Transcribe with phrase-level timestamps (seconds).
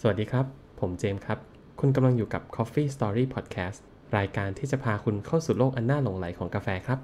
[0.00, 0.46] สวัสดีครับ
[0.80, 1.38] ผมเจมส์ครับ
[1.80, 3.78] คุณกำลังอยู่กับ Coffee Story Podcast
[4.16, 6.98] รายการที่จะพาคุณเข้าสู่โลกอันน่าหลงไหลของกาแฟครับ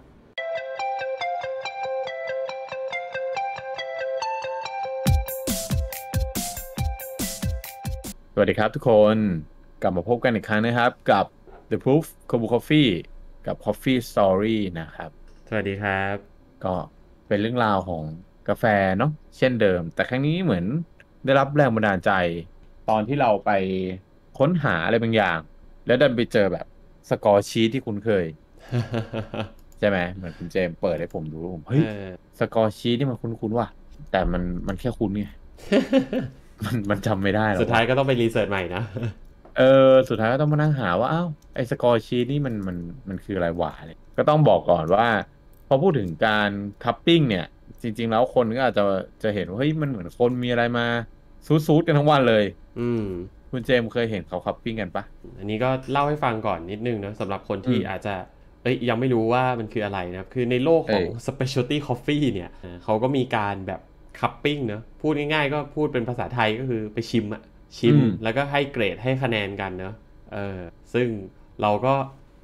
[8.34, 9.16] สวัสดีครับทุกคน
[9.82, 11.26] กลับมาพบกันอีกครั้งนะครับ กับ
[11.70, 12.90] The Proof c o b u Coffee
[13.46, 15.10] กับ Coffee Story นะครับ
[15.48, 16.16] สวัสดีครับ
[16.64, 16.74] ก็
[17.28, 18.02] เป็นเรื่องราวของ
[18.48, 18.64] กาแฟ
[18.98, 20.64] เนาะเช่นเดิม แต่ครั้งนี้เหมือน
[21.24, 22.12] ได้รับแรงบันดาลใจ
[22.90, 23.50] ตอนที่เราไป
[24.38, 25.38] ค้นหาอะไรบางอย่าง
[25.86, 26.66] แล้วดันไปเจอแบบ
[27.10, 28.26] score sheet ที่คุ้นเคย
[29.78, 33.68] ใช่ไหมเหมือนคุณเจมส์เปิดให้ผมดูผมเฮ้ยเออ score sheet ที่มันคุ้นๆว่ะ
[34.12, 35.26] แต่มันมันแค่คุ้นไง
[36.64, 38.82] มันมันจำไม่ได้หรอกสุดท้ายก็ต้องไป research ใหม่นะ
[39.58, 42.76] เออสุดท้ายก็ต้องมานั่งหาว่าอ้าวไอ้ score sheet นี่มันมัน
[43.08, 45.06] มันคืออะไรวะเนี่ยก็ต้องบอกก่อนว่า
[45.68, 46.50] พอพูดถึงการ
[46.84, 47.46] cupping เนี่ย
[47.82, 48.84] จริง ๆ แล้วคนก็อาจจะ
[49.22, 50.86] จะเห็นว่าเฮ้ยมันเหมือนคนมีอะไรมา
[51.46, 52.44] ซูดๆกันทั้งวันเลย
[52.80, 53.04] อืม
[53.50, 55.04] คุณเจมส์เคยเห็นเขา cupping กันปะ
[55.38, 58.14] อันนี้ก็เล่าให้ฟังก่อนนิดนึงนะสำหรับคนที่อืมอาจจะ
[58.62, 63.80] เอ้ยยังไม่รู้ว่ามันคืออะไรนะครับคือในโลกของเอ้ย specialty coffee เนี่ยเออเขาก็มีการแบบ
[64.20, 67.42] cupping เนอะพูดง่ายๆ ก็พูดเป็นภาษาไทยก็คือไปชิมอะ
[67.78, 69.94] ชิม แล้วก็ให้เกรดให้คะแนนกันเนอะ
[70.34, 70.58] เออ
[70.94, 71.08] ซึ่ง
[71.62, 71.94] เราก็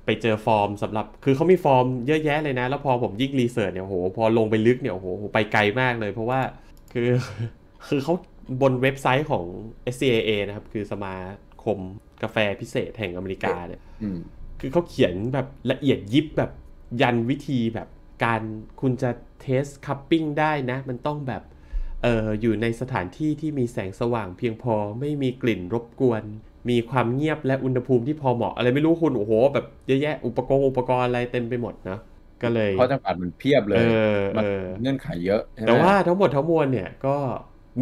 [0.04, 6.40] ไปเจอฟอร์มสำหรับ คือเขามีฟอร์มเยอะแยะเลยนะ แล้วพอผมยิ่ง research เนี่ยโห พอลงไปลึกเนี่ยโห ไปไกลมากเลย เพราะว่า
[6.92, 7.08] คือ
[7.88, 8.14] คือเขา
[8.62, 9.44] บนเว็บไซต์ของ
[9.94, 11.14] SCAA นะครับ คือสมา
[11.64, 11.78] คม
[12.22, 14.18] กาแฟพิเศษแห่งอเมริกาเนี่ยอืม
[14.60, 16.50] คือเขาเขียนแบบละเอียดยิบแบบ
[17.02, 17.88] ยันวิธีแบบ
[18.24, 18.42] การ
[18.80, 21.42] คุณจะ test cupping ได้นะ มันต้องแบบ
[22.02, 26.22] เอออยู่ในสถานที่ที่มีแสงสว่างเพียงพอไม่มีกลิ่นรบกวน
[26.70, 31.98] มีความเงียบและอุณหภูมิที่พอเหมาะ อะไรไม่รู้คุณ โอ้โห แบบเยอะแยะอุปกรณ์อุปกรณ์อะไรเต็มไปหมดนะ
[32.42, 33.86] ก็เลยเพราะจำกัดมันเพียบเลเอย
[34.18, 37.16] อมันเออเงื่อนไขเยอะใช่ไหมแต่ว่าทั้งหมดทั้งมวลเนี่ยก็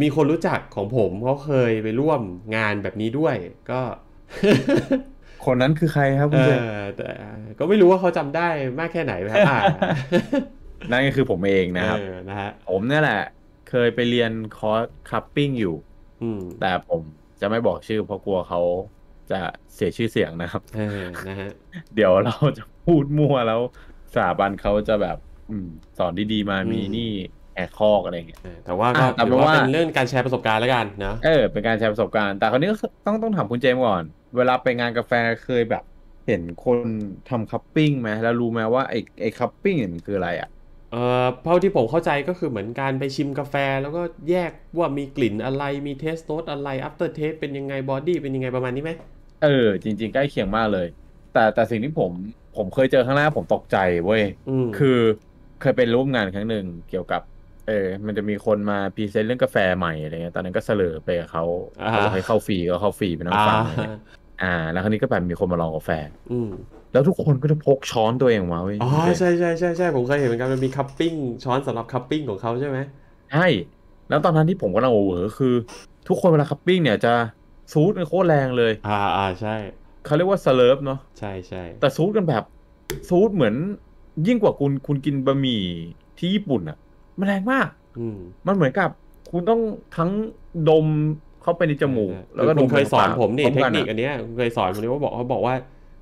[0.01, 2.21] มีคนรู้จักของผมเขาเคยไปร่วม
[2.55, 3.35] งานแบบนี้ด้วย
[3.71, 3.81] ก็
[5.45, 7.09] คนนั้นคือใครครับเอคุณเจมส์อแต่
[7.59, 8.47] ก็ไม่รู้ว่าเขาจำได้
[8.79, 9.59] มากแค่ไหนนะครับอ่า
[10.91, 13.21] นั่นก็คือผมเองนะครับเออนะฮะผมเนี่ยแหละ
[13.69, 15.75] เคยไปเรียนคอร์ส cupping อยู่
[16.23, 17.01] อืมแต่ผม
[17.41, 18.61] จะไม่บอกชื่อเพราะกลัวเขา
[19.31, 19.39] จะ
[19.75, 21.49] เสียชื่อเสียงนะครับเออนะฮะ
[21.95, 23.61] เดี๋ยวเราจะพูดมั่วแล้ว
[24.13, 25.17] สถาบันเขาจะแบบ
[25.49, 25.67] อืม
[25.97, 27.11] สอนดีๆมาอืมมีนี่
[27.57, 35.83] แอกคอกอะไรอย่างเงี้ยเออแต่ว่าก็อะแต่ถือว่าว่าเป็นเรื่องการแชร์ประสบการณ์แล้วกันนะเออเป็นการแชร์ประสบการณ์ แต่คราวนี้ก็ต้องต้องถามคุณเจมส์ก่อน เวลาไปงานกาแฟเคยแบบ
[36.25, 36.87] เห็นคน
[37.25, 40.47] ทำ cupping ไหมแล้วรู้ไหมว่าไอ้ไอ้ cupping เนี่ยมันคืออะไรอะ
[40.89, 40.97] เอ่อ
[41.43, 48.91] เท่าที่ผมเข้าใจก็คือเหมือนการไปชิมกาแฟ แล้วก็แยกว่ามีกลิ่นอะไรมี taste note อะไร after taste เป็นยังไง body เป็นยังไงประมาณนี้ไหม
[49.39, 49.47] เออ
[49.83, 50.85] จริง ๆ ใกล้เคียงมากเลย
[51.31, 52.13] แต่แต่สิ่งที่ผม
[52.53, 53.75] ผมเคยเจอครั้งแรกผมตกใจ
[54.05, 54.87] เว้ยอืมคือ
[55.57, 57.21] เคยไปร่วมงานครั้งหนึ่งเกี่ยวกับ
[57.67, 61.43] เออ มันจะมีคนมา present เรื่องกาแฟใหม่อะไรเงี้ย ตอนนั้นก็เสลอไปกับเขา
[61.81, 63.99] อ่าเขาบอกให้เข้าฟรีก็เข้าฟรีไปนั่งอ่าฟังอะไรเงี้ย
[64.43, 65.89] อ่า แล้วคราวนี้ก็แบบมีคนมาลองกาแฟ
[66.31, 66.51] อืม
[66.93, 71.13] แล้วทุกคนก็จะพกช้อนตัวเองมาเว้ย อ๋อ ใช่ใช่ใช่ใช่ผมเคยเห็นเหมือนกันมันมี cupping
[71.43, 72.77] ช้อนสำหรับ cupping ของเขาใช่ไหม
[73.31, 73.47] ใช่
[74.09, 75.53] แล้วตอนนั้นที่ผมกำลัง over คือ
[76.07, 77.13] ทุกคนเวลา cupping เนี่ยจะ
[77.73, 79.55] ซูดกันโคตรแรงเลย อ่าอ่าใช่
[80.05, 82.43] เขาเรียกว่า slurp เนาะ ใช่ใช่แต่ซูดกันแบบ
[83.09, 83.55] ซูดเหมือน
[84.27, 85.63] ยิ่งกว่าคุณคุณกินบะหมี่
[86.17, 86.77] ที่ญี่ปุ่นอะ
[87.19, 87.67] มันแรงมาก
[87.99, 88.17] อืม
[88.47, 88.89] มันเหมือนกับ
[89.31, 89.61] คุณต้อง
[89.97, 90.09] ทั้ง
[90.69, 90.87] ดม
[91.43, 95.55] เข้าไปในจมูก แล้วก็คือดคุมณเคยสอนผมนี่พร้เทคกันิคอันเนี้ยคุณเคยสอนผมนี่ว่าบอกเขาบอกว่า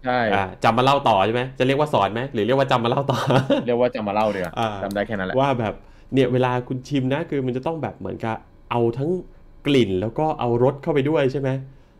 [0.06, 3.18] ใช่อ่าจำมาเล่าต่อใช่ไหมจะเรียกว่าสอนไหมหรือเรียกว่าจำมาเล่าต่อ
[3.66, 5.74] เรียกว่าจะมาเล่าเดียวอ่าจำได้แค่นั้นแหละว่าแบบ
[6.14, 8.36] เนี่ยเวลาคุณชิมนะคือมันจะต้องแบบเหมือนกับ
[8.72, 9.09] เอาทั้ง
[9.68, 11.50] กลิ่นแล้วก็เอารสเข้าไปด้วยใช่ไหม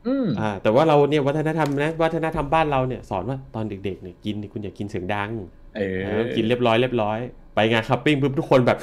[0.08, 5.30] อืมอ่า แต่ว่าเราเนี่ยวัฒนธรรมนะวัฒนธรรมบ้านเราเนี่ยสอนว่าตอนเด็กๆเนี่ยกินเนี่ยคุณอย่ากินเสียงดัง
[5.76, 7.18] เออเออกินเรียบร้อยเรียบร้อย
[7.56, 8.78] ไปงานคัพปิ้งปุ๊บทุกคนแบบ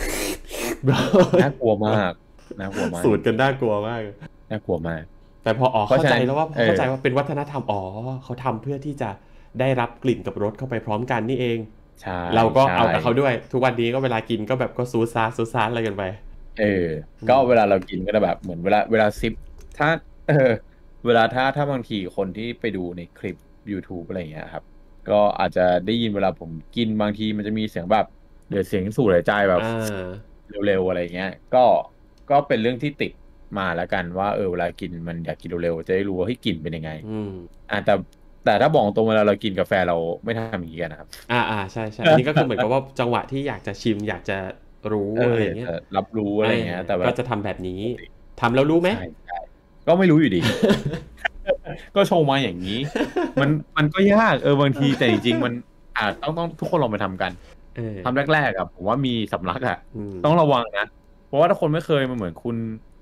[1.42, 2.12] น่ากลัวมาก
[2.60, 4.00] น่ากลัวมากสูตรกันน่ากลัวมาก
[4.50, 5.02] น่ากลัวมาก
[5.42, 7.80] แต่พออ๋อเพราะเข้าฉะใจนั้นแล้วว่าพอเออเข้าใจว่าเป็นวัฒนธรรมอ๋อ
[8.24, 9.10] เขาทำเพื่อที่จะ
[9.60, 11.58] ได้รับกลิ่นกับรสเข้าไปพร้อมกันนี่เอง
[12.00, 16.02] ใช่เราก็ใช่เอากับเขาด้วย ทุกวันนี้ก็เวลากินก็แบบก็ซูซาซูซาอะไรกันไป
[16.60, 16.86] เออ
[17.28, 19.34] ก็เวลาเรากินก็จะแบบเหมือนเวลาเวลาซิป
[19.78, 19.88] ถ้า
[20.28, 20.50] เออ
[21.06, 23.36] เวลาถ้าถ้าบางทีคนที่ไปดูในคลิป
[23.72, 24.64] YouTube อะไรอย่างเงี้ยครับ
[25.10, 28.06] ก็อาจจะได้ยินเวลาผมกินบางทีมันจะมีเสียงแบบ
[28.50, 30.04] เดี๋ยวเสียงสูดหายใจแบบอ่า
[30.66, 31.64] เร็วๆอะไรเงี้ย ก็
[32.30, 33.12] ก็เป็นเรื่องที่ติด
[33.58, 37.30] มาแล้วกันว่าเออเวลากินมันอยากกินเร็วๆจะได้รู้ว่าให้ยกลิ่นเป็นยังไง อืม
[37.70, 37.94] อ่าแต่
[38.44, 44.38] แต่ถ้าบอกตรงเวลาเรากินกาแฟเราไม่ทำอย่างนี้กันนะครับ อ่าอ่าใช่ใช่อันนี้ก็คือเหมือนกับว่าจังหวะที่อยากจะชิมอยากจะ
[44.92, 47.80] รู้เอออะไรอย่างเงี้ยแต่รับรู้อะไรเงี้ย แต่แบบก็จะทำแบบนี้
[48.40, 49.38] ทำแล้วรู้ไหมใช่ใช่
[49.86, 50.40] ก็ไม่รู้อยู่ดี
[51.96, 52.78] ก็โชว์มาอย่างนี้
[53.40, 55.52] มันมันก็ยากเออบางทีแต่จริงๆมัน
[55.96, 57.32] อาจต้องต้องทุกคนลองไปทำกัน
[57.76, 60.86] เออทำแรกๆอะผมว่ามีสำลักอะอืมต้องระวังนะ
[61.28, 62.56] เพราะว่าถ้าคนไม่เคยมันเหมือนคุณ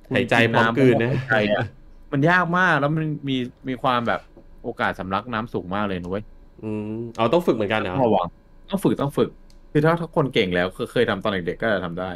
[0.06, 1.64] คุณหายใจพร้อมกลืนนะหายใจอะ
[2.12, 3.36] มันยากมากแล้วมันมี
[3.68, 4.20] มีความแบบ
[4.62, 6.24] โอกาสสำลักน้ำสูงมากเลยนะเว้ย
[6.62, 8.26] อืมเอาต้องฝึกเหมือนกันเหรอต้องระวัง
[8.70, 9.30] ต้องฝึกต้องฝึก
[9.72, 12.10] คือถ้าถ้าคนเก่งแล้วเคยเคยทำตอนเด็กๆก็จะทำได้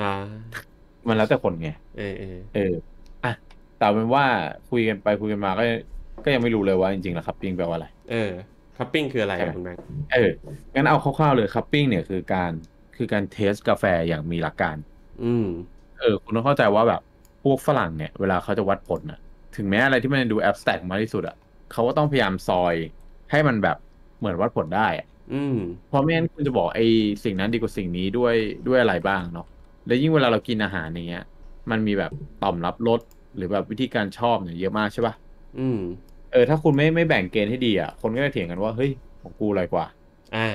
[0.00, 0.12] อ่า
[1.06, 2.74] มันแล้วแต่คนไง เออเออเออ
[3.24, 3.32] อะ
[3.78, 4.24] แต่เป็นว่า
[4.70, 5.64] คุยกันไปคุยกันมาก็
[6.24, 8.30] ก็ยังไม่รู้เลยว่าจริงๆแล้วคัพปิ้งแปลว่าอะไร เออ
[8.76, 9.82] คัพปิ้งคืออะไรใช่อะคุณแบงค์
[10.12, 10.30] เออ
[10.74, 12.52] งั้นเอาคร่าวๆเลยคัพปิ้งเนี่ยคือการ
[12.96, 14.76] คือการเทสกาแฟอย่างมีหลักการ
[15.22, 15.46] อืม
[15.98, 17.00] เออ คุณต้องเข้าใจว่าแบบ
[17.42, 19.18] พวกฝรั่งเนี่ยเวลาเขาจะวัดผลน่ะ
[19.56, 21.36] ถึงแม้อะไรที่มันดูแอบสแต็กมากที่สุดอะ
[21.72, 22.74] เขาก็ต้องพยายามซอย
[23.30, 23.76] ให้มันแบบ
[24.18, 25.56] เหมือนวัดผลได้อะอืม
[25.88, 26.84] เพราะไม่งั้นคุณจะบอกไอ้
[27.24, 28.34] สิ่งนั้นดีกว่าสิ่งนี้ด้วย
[28.66, 29.46] ด้วยอะไรบ้างเนาะ
[29.86, 31.24] แล้วยิ่งเวลาเรากินอาหารอย่างเงี้ย
[31.70, 33.00] มันมีแบบต่อมรับรส
[33.36, 35.14] หรือแบบวิธีการชอบเนี่ยเยอะมากใช่ปะ
[35.58, 38.90] อืมเออถ้าคุณไม่ไม่แบ่งเกณฑ์ให้ดีอะคนก็จะเถียงกันว่าเฮ้ย
[39.22, 39.86] ของกูอะไรกว่า
[40.36, 40.48] อ่า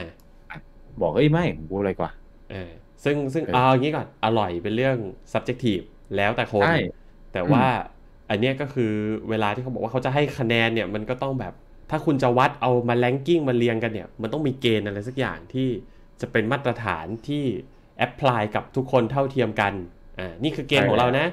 [1.01, 2.11] บอกเฮ้ยไม่ของกูอะไรกว่า
[2.51, 2.71] เออ
[3.03, 4.97] ซึ่งซึ่งเออเอาอย่างนี้ก่อนอร่อยเป็นเรื่อง
[5.33, 5.85] subjective
[6.15, 6.77] แล้วแต่คนใช่
[7.33, 7.65] แต่ว่า
[8.29, 8.91] อันเนี้ยก็คือ
[9.29, 11.53] เวลาที่เขาบอกว่าเขาจะให้คะแนนเนี่ยมันก็ต้องแบบ
[11.89, 15.69] ถ้าคุณจะวัดเอามาแลนกิ้งมาเรียงกันเนี่ย มันต้องมีเกณฑ์อะไรสักอย่างที่
[16.21, 17.43] จะเป็นมาตรฐานที่
[17.97, 19.73] แอพพลายกับทุกคนเท่าเทียมกัน
[20.19, 21.25] อ่านี่คือเกณฑ์ของเรานะ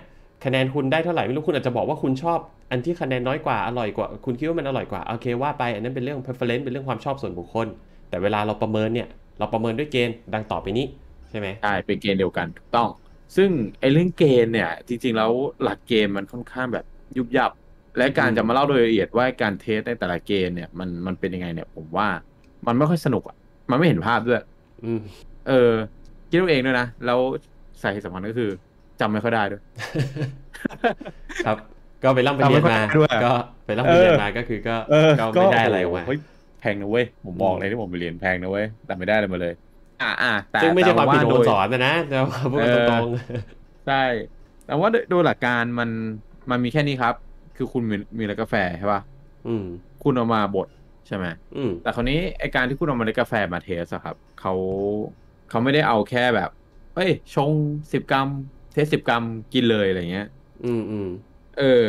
[0.45, 2.39] คะแนนคุณได้เท่าไหร่ไม่รู้คุณอาจจะบอกว่าคุณชอบ
[2.71, 7.67] อันที่คะแนนน้อยกว่าอร่อยกว่า คุณคิดว่ามันอร่อยกว่าโอเคว่าไปอันนั้นเป็นเรื่อง preference เป็นเรื่องความชอบส่วนบุคคล
[8.09, 9.09] แต่เวลาเราประเมินเนี่ย
[9.39, 10.87] เราประเมินด้วยเกณฑ์ดังต่อไปนี้
[11.31, 12.89] ใช่ไหมใช่เป็นเกณฑ์เดียวกันถูกต้อง
[13.37, 13.51] ซึ่ง
[13.81, 15.31] ไอ้เรื่องเกณฑ์เนี่ย จริงๆแล้ว
[15.63, 16.85] หลักเกณฑ์มันค่อนข้างแบบ
[17.17, 17.51] ยุบยับ
[17.99, 22.09] และการจะมาเล่าโดยละเอียดว่าการเทสในแต่ละเกณฑ์เนี่ยมันมันเป็นยังไงเนี่ย ผมว่า
[22.67, 23.37] มันไม่ค่อยสนุกอะ
[23.71, 24.43] มันไม่เห็นภาพด้วย
[24.85, 25.01] อืม
[25.49, 25.73] เออ
[26.31, 27.19] คิดเอาเองด้วยนะแล้ว
[27.83, 28.51] สาเหตุสำคัญก็คือ
[29.01, 29.63] จำไม่ค่อยได้ด้วย
[31.47, 31.57] ครับ
[32.03, 33.33] ก็ไปร่ำไปเรียนมาทำไม่ค่อยได้ด้วยก็
[33.67, 34.77] ไปร่ำไปเรียนมาก็คือก็
[35.21, 36.19] ก็ไม่ได้อะไรออกมาเฮ้ย
[36.61, 39.55] แพงนะเว้ยผมบอกอืมเลยที่ผมไปเรียนแพงนะเว้ยแต่ไม่ได้อะไรมาเลย
[40.03, 42.19] อ่าอ่าแต่ซึ่งไม่ใช่ความผิดของโดคนยสอนนะนะจะ
[42.53, 43.11] ซูดกันเออตรง
[43.87, 44.03] ใช่
[44.67, 45.91] แต่ว่าโดยโดยหลักการมัน
[46.51, 47.15] มันมีแค่นี้ครับ
[47.57, 49.65] คือคุณมีมีเมล็ดกาแฟใช่ป่ะๆอืม
[50.03, 50.69] คุณเอามาบด
[51.07, 51.25] ใช่ไหม
[51.57, 54.55] อืมแต่คราวนี้ไอการที่คุณเอาเมล็ดกาแฟมา taste อะครับเขา
[55.51, 56.51] เขาไม่ได้เอาแค่แบบ
[56.95, 57.51] เอ้ย ชง
[57.93, 60.29] สิบกรัม taste สิบกรัมกินเลยอะไรเงี้ย
[60.65, 61.09] อืมอืม
[61.59, 61.87] เออ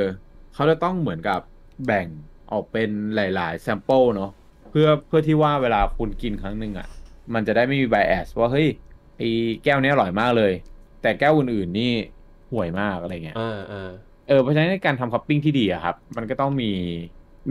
[0.53, 1.39] เขาจะต้องเหมือนกับ
[1.85, 2.07] แบ่ง
[2.51, 4.31] ออกเป็นหลาย ๆ sample เนาะ
[4.69, 6.87] เพื่อเพื่อที่ว่าเวลาคุณกินครั้งหนึ่งอะ่ะ
[7.33, 8.67] มันจะได้ไม่มี bias ว่าเฮ้ย
[9.17, 9.29] ไอ้
[9.63, 10.53] แก้วเนี้ยอร่อยมากเลย
[11.01, 11.91] แต่แก้วอื่น ๆ นี่
[12.51, 13.89] ห่วยมากอะไรเงี้ยอ่าอ่า
[14.27, 16.71] เออเพราะฉะนั้นในการทำ cupping ที่ดีอะครับ มันก็ต้องมี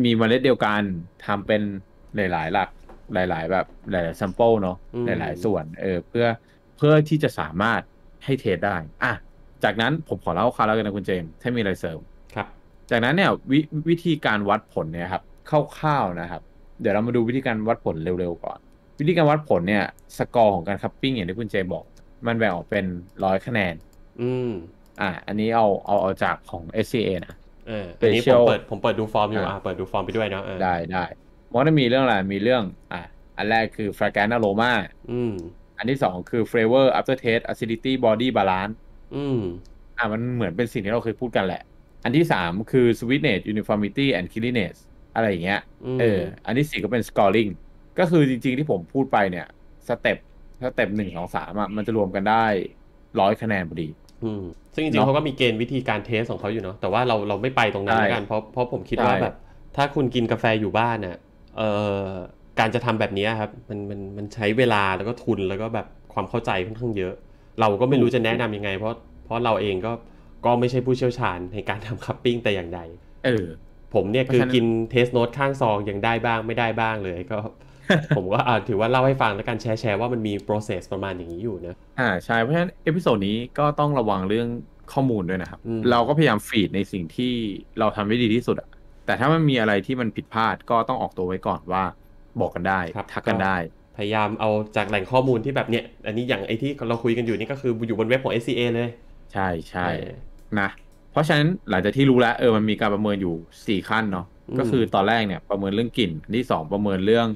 [0.04, 0.82] มีเมล็ดเดียวกัน
[1.26, 1.62] ทำเป็น
[2.16, 2.68] หลาย ๆ หลัก
[3.14, 4.76] หลาย ๆ แบบหลายๆ sample เนาะ
[5.06, 6.26] หลาย ๆ ส่วน เออ เพื่อ
[6.76, 7.80] เพื่อที่จะสามารถ
[8.24, 9.12] ให้ taste ได้ อะ
[9.64, 11.98] จากนั้นผมขอเล่าคร่าวๆแล้วกันนะคุณเจมส์ถ้ามีอะไรเสริม
[12.34, 12.46] ครับ
[12.90, 16.42] จากนั้นเนี่ยวิวิธีการวัดผลเนี่ยครับคร่าวๆนะครับ
[16.80, 18.58] เดี๋ยวเรามาดูวิธีการวัดผลเร็วๆก่อน
[19.00, 19.84] วิธีการวัดผลเนี่ย
[20.18, 21.84] สกอร์ของการ cupping อย่างที่คุณเจมส์บอก
[22.26, 22.84] มันแบ่งออกเป็น
[23.24, 23.74] ร้อยคะแนน
[24.22, 24.50] อืม
[25.00, 27.34] อ่า อันนี้เอาเอาเอาจากของ SCA นะ
[27.68, 31.04] เอออันนี้ผม Spatial เปิดผมเปิดดูฟอร์มอยู่อ่าอ่าเปิดดูฟอร์มไปด้วยเนาะเออได้ได้
[31.50, 32.62] มันก็จะมีเรื่องอะไรมีเรื่อง
[32.92, 33.00] อะ
[33.36, 34.72] อันแรกคือ fragrance aroma
[35.12, 35.32] อืม
[35.78, 38.74] อันที่สองคือ flavor aftertaste acidity body balance
[39.12, 39.38] อืม
[39.98, 41.62] อะมันเหมือนเป็นสิ่งที่เราเคยพูดกันแหละ
[42.04, 44.76] อันที่สามคือ sweetness uniformity and cleanliness
[45.14, 47.50] อะไรอย่างเงี้ยเออ อันที่สี่ก็เป็น scoring
[47.98, 49.46] ก็คือจริง ๆ ที่ผมพูดไปเนี่ย
[49.88, 50.18] step
[50.62, 52.44] step หนึ่งสองสามอะมันจะรวมกันได้
[53.20, 53.88] ร้อยคะแนนพอดี
[54.22, 54.42] อืม
[54.74, 59.32] ซึ่งจริงๆเนอะเขาก็มีเกณฑ์วิธีการ taste ของเขาอยู่เนาะแต่ว่าเราเราไม่ไปตรงนั้นใช่แล้วกันเพราะเพราะผมคิดว่าใช่แบบ
[59.76, 61.16] ถ้าคุณกินกาแฟอยู่บ้านน่ะ
[61.54, 61.62] เอ่อ
[62.58, 67.14] การจะทำแบบนี้ครับ มันมันมันใช้เวลาแล้วก็ทุนแล้วก็แบบความเข้าใจค่อนข้างเยอะ
[67.60, 69.92] เราก็ไม่รู้จะแนะนำยังไง เพราะเพราะเราเองก็
[70.44, 72.80] ก็ไม่ใช่ผู้เชี่ยวชาญในการทำ cupping แต่อย่างใด
[73.24, 73.46] เออ
[73.94, 77.38] ผมเนี่ยเพราะคือฉะนั้นกินเทสโน e ข้างซองยังได้บ้างไม่ได้บ้างเลยก็
[78.16, 84.48] ผมก็อ่าถือว่าเล่าให้ฟังแล้วกันแชร์แชร์ว่ามันมี process ประมาณอย่างนี้อยู่นะ อ่าใช่ เพราะฉะนั้น episode นี้ก็ต้องระวังเรื่อง
[84.92, 87.32] ข้อมูลด้วยนะครับอืมเราก็พยายาม feed ในสิ่งที่
[87.78, 88.68] เราทำได้ดีที่สุดอะ
[89.06, 91.84] แต่ถ้ามันมีอะไรที่มันผิดพลาดก็ต้องออกตัวไว้ก่อนว่า
[92.40, 93.56] บอกกันได้ครับทักกันได้
[93.98, 98.88] พยายามเอาจากแหล่งข้อมูลที่แบบเนี้ยอันนี้อย่างไอที่เราคุยกันอยู่นี่ก็คืออยู่บนเว็บของ SCA เลย
[99.32, 100.08] ใช่ใช่เออ
[100.60, 100.68] นะ
[101.12, 103.34] เพราะฉะนั้นหลังจากที่รู้แล้วเออมันมีการประเมินอยู่
[103.66, 107.26] สี่ขั้นเนาะอืมก็คือตอนแรกเนี่ยประเมินเรื่องกลิ่นอันที่สองประเมินเรื่อง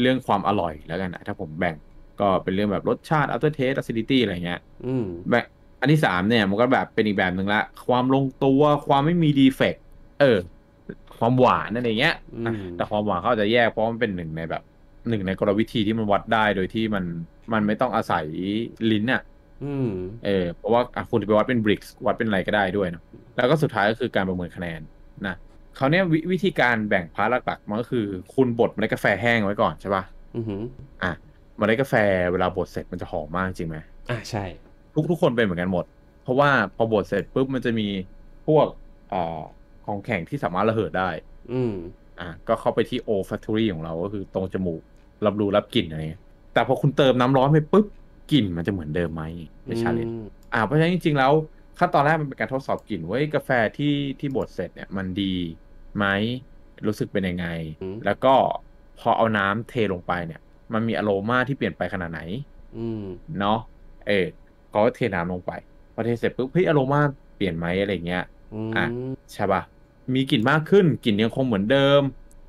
[0.00, 1.74] เรื่องความอร่อยแล้วกันนะถ้าผมแบ่ง
[2.20, 5.44] ก็เป็นเรื่องแบบรสชาติ after taste acidity อะไรเงี้ยอืมแบบ
[5.80, 9.82] อันที่สามเนี่ยมันก็แบบเป็นอีกแบบหนึ่งละ ความลงตัวความไม่มีดีเฟกต์
[10.20, 10.38] เออ
[11.18, 14.62] ความหวานนั่นเงี้ยอืมอะแต่ความหวานเขาอาจจะแยกเพราะมันเป็นหนึ่งในแบบ
[15.08, 17.04] หนึ่งในกลวิธีที่มันวัดได้โดยที่มัน
[17.52, 18.24] มันไม่ต้องอาศัย
[18.90, 19.22] ลิ้นอะ
[19.64, 19.90] อืม
[20.24, 23.02] เออเพราะว่าอะคุณจะไปวัดเป็นบริกวัดเป็นอะไรก็ได้ด้วยเนาะ
[23.36, 24.80] แล้วก็สุดท้ายก็คือการประเมินคะแนน
[25.26, 25.36] นะ
[25.76, 30.04] เขาวเนี่ยวิวิธีการแบ่งพาร์ทหลักๆมันก็คือคุณบดเมล็ดกาแฟแห้งไว้ก่อนใช่ป่ะ
[30.36, 30.62] อือหือ
[31.02, 31.12] อะ
[31.56, 31.94] เมล็ดกาแฟ
[32.32, 33.76] เวลาบดเสร็จมันจะหอมมากจริงไหม
[34.10, 34.44] อ่าใช่
[34.94, 35.84] ทุกทุกคนเป็นเหมือนกันหมด
[36.22, 37.88] เพราะว่าพอบดเสร็จปุ๊บมันจะมี
[38.46, 38.66] พวก
[39.10, 39.40] เอ่อ
[39.86, 41.10] ของแข็งที่สามารถระเหิดได้
[41.52, 41.74] อืม
[42.20, 44.82] อะก็เข้าไปที่ O Factory ของเราก็คือตรงจมูก
[45.26, 46.22] รับรู้รับกลิ่นอะไรเงี้ย
[46.54, 47.86] แต่พอคุณเติมน้ำร้อนไปปุ๊บ
[48.32, 49.22] กลิ่นมันจะเหมือนเดิมไหม
[49.66, 51.32] ในชาเลนจ์อืมอ่าเพราะฉะนั้นจริงๆแล้ว
[51.78, 55.34] ขั้นตอนแรกมันเป็นการทดสอบกลิ่นว่าเอ้ยกาแฟที่ที่บดเสร็จเนี่ยมันดี
[55.96, 56.06] ไหม
[56.86, 57.46] รู้สึกเป็นยังไง
[57.82, 58.34] อืมแล้วก็
[59.00, 60.40] พอเอาน้ำเทลงไปเนี่ย
[60.72, 62.20] มันมีอโรมาที่เปลี่ยนไปขนาดไหน
[62.76, 63.04] อืม
[63.38, 63.58] เนาะ
[64.08, 64.26] เออ
[64.70, 65.52] เขาก็เทน้ำลงไป
[65.94, 67.00] พอเทเสร็จปุ๊บเฮ้ยอโรมา
[67.36, 68.86] เปลี่ยนไหมอะไรเงี้ยอืมอะ
[69.32, 69.62] ใช่ปะ
[70.14, 72.00] มีกลิ่นมากขึ้นกลิ่นยังคงเหมือนเดิม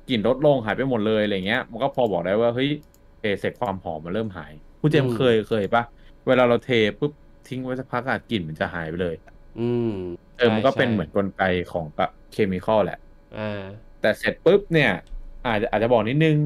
[0.08, 2.70] กลิ่นลดลงหายไปหมดเลยอะไรเงี้ย มันก็พอบอกได้ว่าเฮ้ย
[3.18, 5.82] เทเสร็จความหอมมันเริ่มหายคุณเจมส์เคยเคยปะ
[6.26, 7.12] เวลาเราเทปุ๊บ
[7.48, 9.14] ทิ้งไว้สักพักอะกลิ่นมันจะหายไปเลย
[9.60, 9.92] อืม
[10.38, 12.98] เออมันก็ใช่เป็นเหมือนกลไกของกับเคมีคอลแหละ
[13.36, 13.62] อ่า
[14.00, 14.90] แต่เสร็จปุ๊บเนี่ย
[15.46, 16.36] อาจจะอาจจะบอกนิดนึง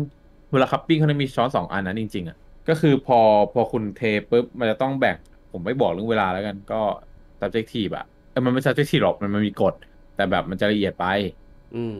[0.52, 2.36] เวลาคัพปิ้งเขาจะมีช้อนสองอันนั้นจริงๆอะ
[2.68, 3.18] ก็คือพอ
[3.54, 5.16] พอคุณเทปุ๊บมันจะต้องแบ่ง
[5.52, 6.80] ผมไม่บอกเรื่องเวลาแล้วกันก็
[7.40, 9.74] subjective อะเออมันไม่ subjective หรอกมันมันมีกฎ
[10.16, 11.39] แต่แบบมันจะละเอียดไปอืม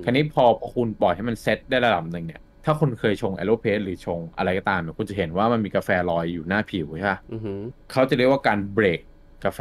[0.05, 7.61] คราวนี้พอพอคุณปล่อยให้มันเซตได้ระดับหนึ่งเนี่ย ถ้าคุณเคยชงแอโรเพสหรือชงอะไรก็ตามเนี่ยคุณจะเห็นว่ามันมีกาแฟลอยอยู่หน้าผิวใช่ปะอือหือ
[7.93, 9.01] เขาจะเรียกว่าการเบรก
[9.45, 9.61] กาแฟ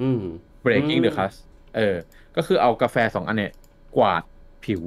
[0.00, 0.22] อืม
[0.64, 1.38] breaking อืม the crust
[1.76, 1.96] เออ
[2.36, 3.52] ก็คือเอากาแฟสองอันเนี่ย
[3.96, 4.22] กวาด
[4.64, 4.82] ผิว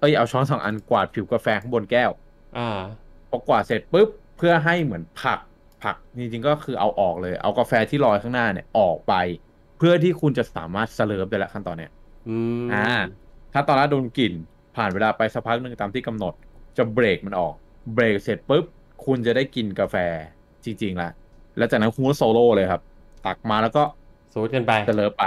[0.00, 2.10] เอ้ยเอาช้อนสองอันกวาดผิวกาแฟข้างบนแก้ว
[2.58, 2.80] อ่า
[3.30, 5.40] พอกวาดเสร็จปุ๊บเพื่อให้เหมือนผลัก
[5.82, 9.14] ผลักจริงๆก็คือเอาออกเลย เอากาแฟที่ลอยข้างหน้าเนี่ยออกไป
[9.78, 11.90] เพื่อที่คุณจะสามารถสเลิฟได้แล้วขั้นตอนเนี้ย
[12.28, 12.86] อืมอ่า
[13.52, 14.32] ถ้าตอนแรกโดนกลิ่น
[14.76, 16.34] ผ่านเวลาไปสักพักหนึ่งตามที่กำหนด
[16.76, 17.54] จะเบรกมันออก
[17.94, 18.64] เบรกเสร็จปุ๊บ
[19.04, 19.96] คุณจะได้กินกาแฟ
[20.64, 21.10] จริงๆละ
[21.58, 22.82] แล้วจากนั้นคุณก็โซโล่เลยครับ
[23.26, 23.82] ตักมาแล้วก็
[24.32, 25.24] ซูดกันไป slurp ไป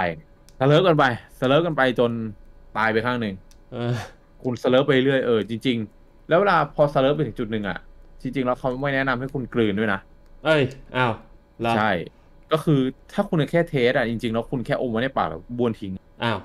[0.60, 1.04] slurp กันไป
[1.40, 2.10] slurp กันไปจน
[2.76, 3.34] ตายไปข้างหนึ่ง
[3.72, 3.94] เออ
[4.42, 7.78] คุณ slurp ไปเรื่อยเออจริง ๆ แล้วเวลาพอ slurp ไปถึงจุดหนึ่งอะ
[8.22, 10.00] จริง ๆ แล้วเขาไม่แนะนำให้คุณกลืนด้วยนะ
[10.44, 10.62] เอ้ย
[10.96, 11.12] อ้าว
[11.60, 11.90] เหรอใช่
[12.52, 12.80] ก็คือ
[13.12, 16.38] ถ้าคุณแค่ taste อะจริงๆแล้วคุณแค่อมไว้ในปากแล้วบ้วนทิ้งอ้าว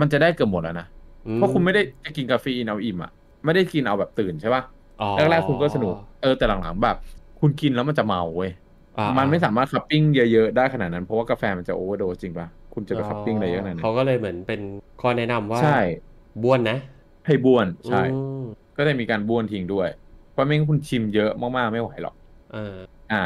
[0.00, 0.99] มันจะได้เกือบหมดแล้วนะอื
[1.34, 3.10] เพราะคุณไม่ได้จะกินกาแฟกินเอาอิ่มอะ
[3.44, 4.62] ไม่ได้กินเอาแบบตื่นใช่ปะ
[5.00, 6.96] อ๋อแรกๆคุณก็สนุกเออแต่หลังๆแบบ
[7.40, 8.50] คุณกินแล้วมันจะเมาเว้ย
[8.98, 14.60] อ่ามันไม่สามารถ cupping เยอะๆได้ขนาดนั้นเพราะว่ากาแฟมันจะ overdose จริงปะคุณจะไป cupping อะไรเยอะขนาดนั้นเขาก็เลยเหมือนเป็น
[15.00, 15.78] ข้อแนะนำว่าใช่
[16.42, 16.78] บ้วนนะ
[17.26, 18.44] ให้บ้วนใช่อืม
[18.76, 19.88] ก็ได้มีการบ้วนทิ้งด้วย
[20.32, 22.14] เพราะไม่งั้นคุณชิมเยอะมากๆไม่ไหวหรอก
[22.52, 22.76] เออ
[23.12, 23.22] อ่า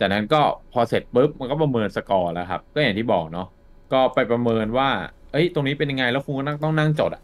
[0.00, 0.40] จากนั้นก็
[0.72, 3.48] พอเสร็จปุ๊บมันก็ประเมินสกอร์แล้วครับ ก็อย่างที่บอกเนาะ
[3.92, 4.88] ก็ไปประเมินว่า
[5.32, 7.22] เอ้ยตรงนี้เป็นยังไงแล้วคุณก็นั่งต้องนั่งจดอะ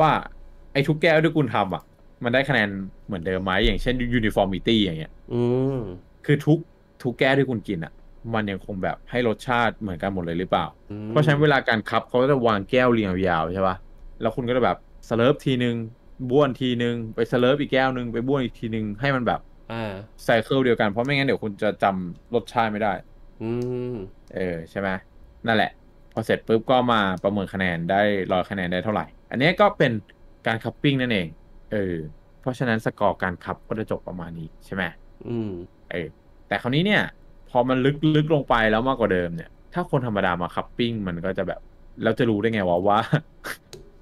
[0.00, 0.10] ว่า
[0.72, 1.82] ไอ้ทุกแก้วที่คุณทำอะ
[2.24, 2.68] มันได้คะแนน
[3.06, 5.42] เหมือนเดิมไหมอย่างเช่น uniformity อย่างเงี้ย อื
[5.76, 5.78] ม
[6.26, 6.58] คือทุก
[7.02, 7.92] ทุกแก้วที่คุณกินอะ
[8.34, 13.76] มันยังคงแบบให้รสชาติเหมือนกันหมดเลยหรือเปล่าอืมเพราะฉะนั้นเวลาการ cup เขาก็จะวางแก้วเรียงยาวๆใช่ปะ
[14.20, 14.76] แล้วคุณก็จะแบบ
[15.08, 15.74] slurp ทีนึง
[16.30, 19.40] บ้วนทีนึงไป slurp อีกแก้วนึงไปบ้วนอีกทีนึงให้มันแบบ
[19.72, 19.92] อ่า
[20.24, 22.92] cycle เดียวกันเพราะไม่งั้นเดี๋ยวคุณจะจำรสชาติไม่ได้
[23.42, 23.50] อื
[23.92, 23.94] ม
[24.34, 24.88] เออใช่ไหม
[25.46, 25.70] นั่นแหละ
[26.12, 28.02] พอเสร็จปุ๊บก็มาประเมินคะแนนได้
[28.32, 29.92] ร้อยคะแนนได้เท่าไหร่ อันนี้ก็เป็น
[30.46, 31.26] การคัพปิ้งนั่นเอง
[31.72, 31.96] เออ
[32.40, 34.82] เพราะฉะนั้นสกอร์การคัพก็จะจบประมาณนี้ใช่ไหม
[35.28, 35.52] อืม
[35.90, 36.08] เออ
[36.48, 37.02] แต่คราวนี้เนี่ย
[37.50, 41.60] พอมันลึกลึกลงไปแล้วมากกว่าเดิมเนี่ย ถ้าคนธรรมดามาคัพปิ้งมันก็จะแบบ
[42.02, 42.98] แล้วจะรู้ได้ไงวะว่า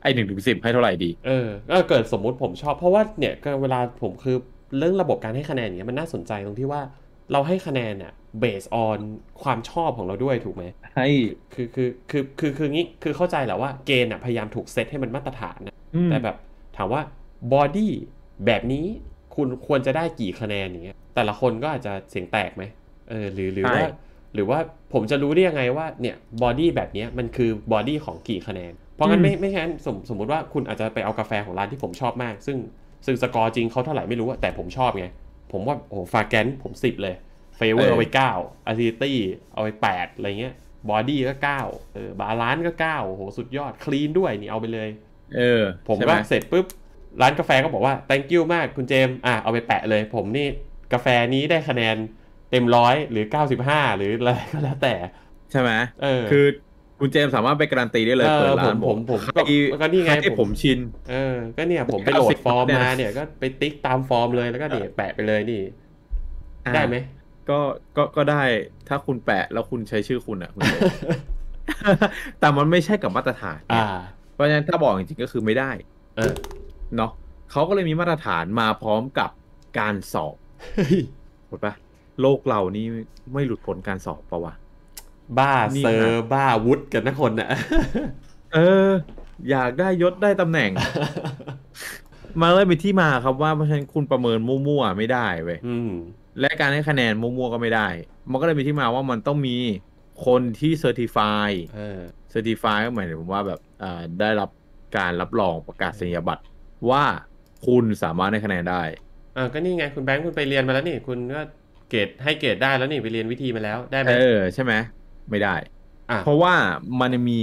[0.03, 4.37] ไอหนึ่งถึงสิบให้เท่าไหร่ดี เออก็เกิดสมมุติผมชอบเพราะว่าเนี่ยเวลาผมคือ
[4.79, 6.81] เรื่องระบบการให้คะแนนอย่างเงี้ยมันน่าสนใจตรงที่ว่า
[7.33, 8.99] เราให้คะแนนเนี่ย based on
[9.43, 10.65] ความชอบของเราด้วยถูกไหม
[10.97, 11.09] ให้
[11.55, 16.37] คือคือคือคือคืองี้คือเข้าใจแหละว่าเกณฑ์อะพยายามถูกเซตให้มันมาตรฐานนะอืมแต่แบบ
[16.77, 17.03] ถามว่า
[17.53, 17.93] body
[18.47, 18.85] แบบนี้
[19.35, 22.63] คุณควรจะได้กี่คะแนนอย่างเงี้ยแต่ละคนก็อาจจะเสียงแตกไหม
[23.11, 23.87] เออหรือหรือใช่ว่า
[24.35, 24.59] หรือว่า
[24.93, 32.59] ผมจะรู้ได้ยังไงว่าเนี่ย body แบบเนี้ยมันคือ body ของกี่คะแนน เพราะงั้นไม่ไม่ใช่นสมสมมุติว่าคุณอาจจะไปเอากาแฟของร้านที่ผมชอบมาก ซึ่ง
[33.07, 35.07] ซึ่งสกอร์จริงเขาเท่าไหร่ไม่รู้อะแต่ผมชอบไง
[35.53, 37.15] ผมว่าโอ้ fragrance ผมสิบเลย
[37.57, 38.33] flavor เอาไปเก้า
[38.67, 39.19] acidity
[39.53, 40.55] เอาไปแปดอะไรเงี้ย
[40.91, 41.63] body ก็เก้า
[41.95, 44.89] เออ balance ก็เก้าโอ้โหสุดยอด clean ด้วยนี่เอาไปเลย
[45.37, 46.67] เออ ผมใช่ไหมก็เสร็จปุ๊บ
[47.21, 50.47] ร้านกาแฟก็บอกว่า thank you มากคุณเจมส์อะเอาไปแปะเลย ผมนี่
[50.93, 51.97] กาแฟนี้ได้คะแนน
[52.51, 53.25] เต็มร้อยหรือ
[53.63, 54.95] 95 หรืออะไรก็แล้วแต่
[55.51, 55.71] ใช่ไหม
[56.03, 56.47] เออคือ
[57.01, 60.79] คุณเจมส์สามารถไปการันตีได้เลยเออเปิดร้านผมผมใคก็รก็นี่ไงใครผมผมชิน
[61.11, 65.61] เออก็เนี่ยผมไปโหลด90ฟอร์มเนี่ยมาเนี่ยก็ไปติ๊กตามฟอร์มเลยแล้วก็เนี่ยแปะไปเลยนี่
[66.67, 66.97] อ่าได้ไหม
[67.51, 67.59] ก็
[67.97, 68.43] ก็ก็ได้
[68.89, 70.93] ถ้าคุณแปะแล้วคุณใช้ชื่อคุณอะคุณเจมส์
[72.41, 73.87] แต่มันไม่ใช่กับมาตรฐานไงอ่า
[74.35, 75.71] เพราะฉะนั้นถ้าบอกจริงๆก็คือไม่ได้
[76.17, 76.35] เออ
[76.97, 77.11] เนาะ
[77.51, 79.31] เขาก็เลยมีมาตรฐานมาพร้อมกับ
[79.79, 80.37] การสอบ
[80.75, 80.97] เฮ้ย
[81.49, 81.75] ถูกปะ
[82.21, 82.87] โลกเรานี่
[83.33, 84.55] ไม่หลุดพ้นการสอบปะวะ
[85.39, 87.49] บ้านี่ cert ฮะบ้าวุฒิกันนะคนน่ะ
[88.55, 88.91] เออ
[89.51, 90.71] อยากได้ยศได้ตำแหน่ง
[92.41, 95.91] มาเลยเป็นที่มาครับว่าเพราะฉะนั้นคุณประเมินมั่วๆไม่ได้เว้ยอืม
[96.41, 97.89] และการให้คะแนนมั่วๆก็ไม่ได้
[98.31, 99.57] มันก็เลยมีที่มาว่ามันต้องมี
[100.27, 104.51] คนที่ certify เออ certify ก็หมายถึงว่าแบบอ่าได้รับ
[104.97, 106.43] การรับรองประกาศนียบัตร
[106.91, 107.05] ว่า
[107.67, 108.83] คุณสามารถได้คะแนนได้
[109.37, 111.41] อ่าก็นี่ไงคุณแบงค์คุณไปเรียนมาแล้วนี่ คุณก็
[111.91, 114.73] เกรดให้เกรดได้แล้วนี่ไปเรียนวิธีมาแล้วได้ไหมเออใช่ไหม
[115.31, 115.55] ไม่ได้
[116.11, 116.55] อะเพราะว่า
[117.01, 117.41] มันมี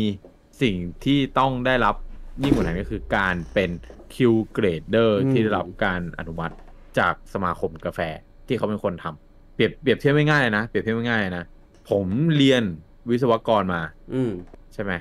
[0.62, 0.76] สิ่ง
[1.06, 1.96] ที่ต้องได้รับ
[2.44, 3.70] ยิ่งกว่านั้นก็คือการเป็น
[4.14, 6.56] Q Grader ที่ได้รับการอนุมัติ
[7.00, 8.00] จากสมาคมกาแฟ
[8.48, 11.44] ที่เขาเป็นคนทำเปรียบเปรียบเทียบไม่ง่ายๆนะเปรียบเทียบไม่ง่ายๆนะ
[11.90, 12.64] ผมเรียน
[13.10, 13.82] วิศวกรมา
[14.14, 14.32] อืม
[14.74, 14.94] ใช่ไหม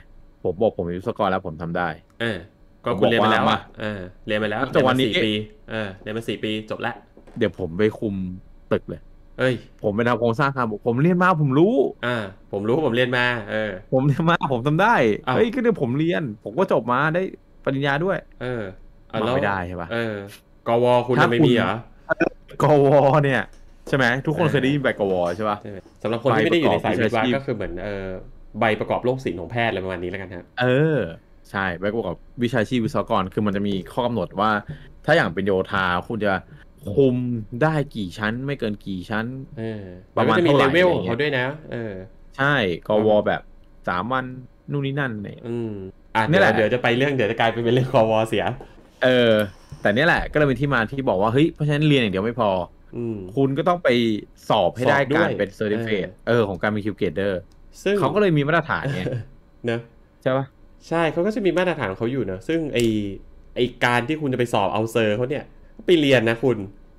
[0.43, 1.89] ผมบอกผมเป็นวิศวกรแล้วผมทำได้
[2.21, 2.39] เออ
[2.85, 5.33] ก็คุณเรียนมาแล้วผมบอกอะว่าเออเรียนมาแล้วแต่วันนี้เรียมาสี่ปี
[5.71, 6.93] เออเรียนมาสี่ปีจบละ
[7.39, 8.15] เดี๋ยวผมไปคุม
[8.73, 9.01] ตึกเลย
[9.39, 11.75] เอ้ย ผมไปทำโครงสร้างทำผมเรียนมาผมรู้
[12.07, 12.17] อ่า
[12.53, 14.95] ผมรู้ผมเรียนมา เออ ผมเรียนมาผมทำได้
[15.27, 17.23] อ้าวเฮ้ยก็เนี่ยผมเรียน ผมก็จบมาได้
[17.65, 18.63] ปริญญาด้วย เออ
[19.09, 20.17] เอามาแล้วไม่ได้ใช่ปะเออ
[20.69, 21.77] กวคุณถ้าจะไม่คุณมีเหรอ
[22.63, 23.43] กวเนี่ย
[23.89, 28.07] ใช่ไหมทุกคนเออเคยได้ยินแบบกวใช่ปะใช่ไหมสำหรับคนที่ไม่ได้อยู่ในสายใบวิประกอบศวะวิชาชีพก็คือเหมือนเออ
[28.61, 30.67] ใบประกอบโรคศิลป์ของแพทย์อะไรประมาณนี้แล้วกันครับเอ
[30.97, 30.99] เออ
[31.51, 34.51] ใช่ไปประกอบวิชาชีพวิศวกรคือมันจะมีข้อกำหนดว่า
[35.05, 36.33] ถ้าอย่างเป็นโยธาคุณจะ
[36.95, 37.17] คุม
[37.63, 39.27] ได้กี่ชั้นไม่เกินกี่ชั้น
[39.59, 39.85] เออ
[40.17, 41.93] ประมาณแล้วก็จะมีเท่าไหร่ level อะไรของเงี้ยเขาด้วยนะเออ
[42.37, 42.55] ใช่
[42.89, 43.43] กวแบบ
[43.89, 44.25] สามวัน
[44.71, 45.73] นู่นนี่นั่นเนี่ยอืม
[46.15, 48.45] อะนี่เดี๋ยวแหละเดี๋ยวจะไปเรื่องเดี๋ยวจะกลายไปเป็นเรื่องกวเสีย
[49.05, 49.33] เออ
[49.83, 52.51] แต่เนี่ยแหละ ก็เลยเป็นที่มาที่บอกว่าเฮ้ยเพราะฉะนั้นเรียนอย่างเดียวไม่พอ
[52.97, 53.89] อืมคุณก็ต้องไป
[54.49, 57.41] สอบให้ได้สอบด้วยการเป็น certificate เออของการเป็น Q Grader
[57.85, 59.03] ซึ่งเขาก็เลยมีมาตรฐานไง
[59.67, 59.81] เนอะ
[60.23, 60.47] ใช่ปะ
[60.89, 62.79] ใช่เขาก็จะมีมาตรฐานของเขาอยู่เนอะซึ่งไอ
[63.57, 65.45] ไอการที่คุณจะไปสอบเอา cert เขาเนี่ย
[65.87, 66.59] ไปเรียนนะคุณ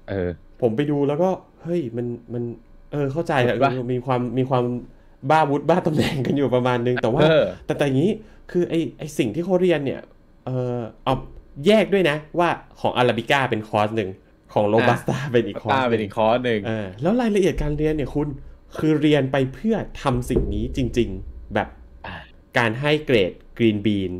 [0.09, 0.29] เออ
[0.61, 1.29] ผมไปดูแล้วก็
[1.63, 2.43] เฮ้ยมันมัน
[2.91, 4.63] เออเข้าใจแหละเห็นปะเออมีความมีความ
[5.29, 8.11] บ้าวุฒิบ้าตำแหน่งกันอยู่ประมาณนึง แต่ว่าเออแต่แต่อย่างนี้
[8.51, 10.01] คือไอไอสิ่งที่เขาเรียนเนี่ย
[10.45, 11.13] เออเอา
[11.67, 14.09] แยกด้วยนะว่าของอาราบิก้าเป็นคอร์สหนึ่ง
[14.53, 18.27] ของโรบัสต้าเป็นอีกคอร์สหนึ่งต่างหากเป็นอีกคอร์สหนึ่งเออแล้วรายละเอียดการเรียนเนี่ยคุณ
[18.77, 21.67] คือเรียนไปเพื่อทำสิ่งนี้จริง ๆ แบบ
[22.05, 22.15] อ่า
[22.57, 24.11] การให้เกรด green bean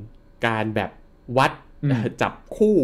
[0.48, 0.92] การแบบ
[1.38, 1.52] วัด
[1.84, 2.78] อืมเอ่อจับคู่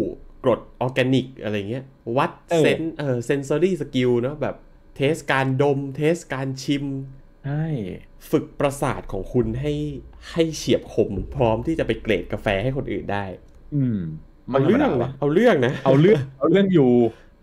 [0.44, 1.84] กรดออร์แกนิกอะไรเงี้ย
[2.16, 4.56] วัดเออ sen เออ sensory skill เนาะแบบ
[4.96, 6.84] test การดม test การชิม
[7.44, 7.64] ใช่
[8.30, 9.74] ฝึกประสาทของคุณให้
[10.30, 13.24] ให้เฉียบคมพร้อมที่จะไปเกรดกาแฟให้คนอื่นได้
[13.74, 13.98] อืม
[14.46, 16.92] เอาเรื่องธมดนะเอาเรื่องนะ เอาเรื่องเอาเรื่องอยู่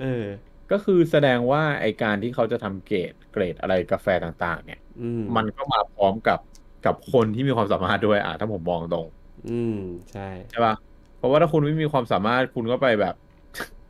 [0.01, 0.25] เออ
[0.71, 6.39] ก็คือแสดงว่าไอการที่เขาจะทำเกรดเกรดอะไรกาแฟต่าง ๆ เนี่ยอืมมันก็มาพร้อมกับ
[6.85, 9.07] กับคนที่มีความสามารถด้วยอะถ้าผมมองตรง
[9.49, 9.77] อืม
[10.11, 10.75] ใช่ใช่ปะ
[11.21, 13.15] เพราะว่าถ้าคุณไม่มีความสามารถคุณก็ไปแบบ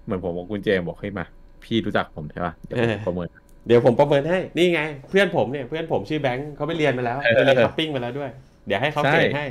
[0.06, 1.26] เหมือนผมกับคุณเจมส์บอกเฮ้ยมา
[1.63, 3.28] พี่รู้จักผมใช่ปะเดี๋ยวผมประเมิน
[3.67, 8.30] เดี๋ยวผมประเมินให้ นี่ไง เพื่อนผมเนี่ยเพื่อนผมชื่อแบงค์เขาไปเรียนมาแล้วเออไปเรียนคัพปิ้งมาแล้วด้วย
[8.67, 9.46] เดี๋ยวให้เขาใช่เกรดให้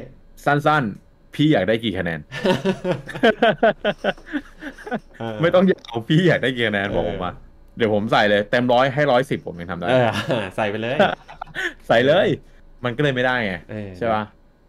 [0.45, 2.21] สั้นๆ พี่อยากได้กี่คะแนน
[5.21, 7.33] เออไม่ต้องยาวพี่อยากได้กี่คะแนนบอกผมเออมา
[7.77, 9.95] เดี๋ยวผมใส่เลยเต็มร้อยให้ร้อยสิบผมยังทำได้เอ
[10.41, 10.97] อใส่ไปเลย
[11.89, 12.29] ใส่เลย
[12.85, 14.25] มันก็เลยไม่ได้ไงเออใช่ปะ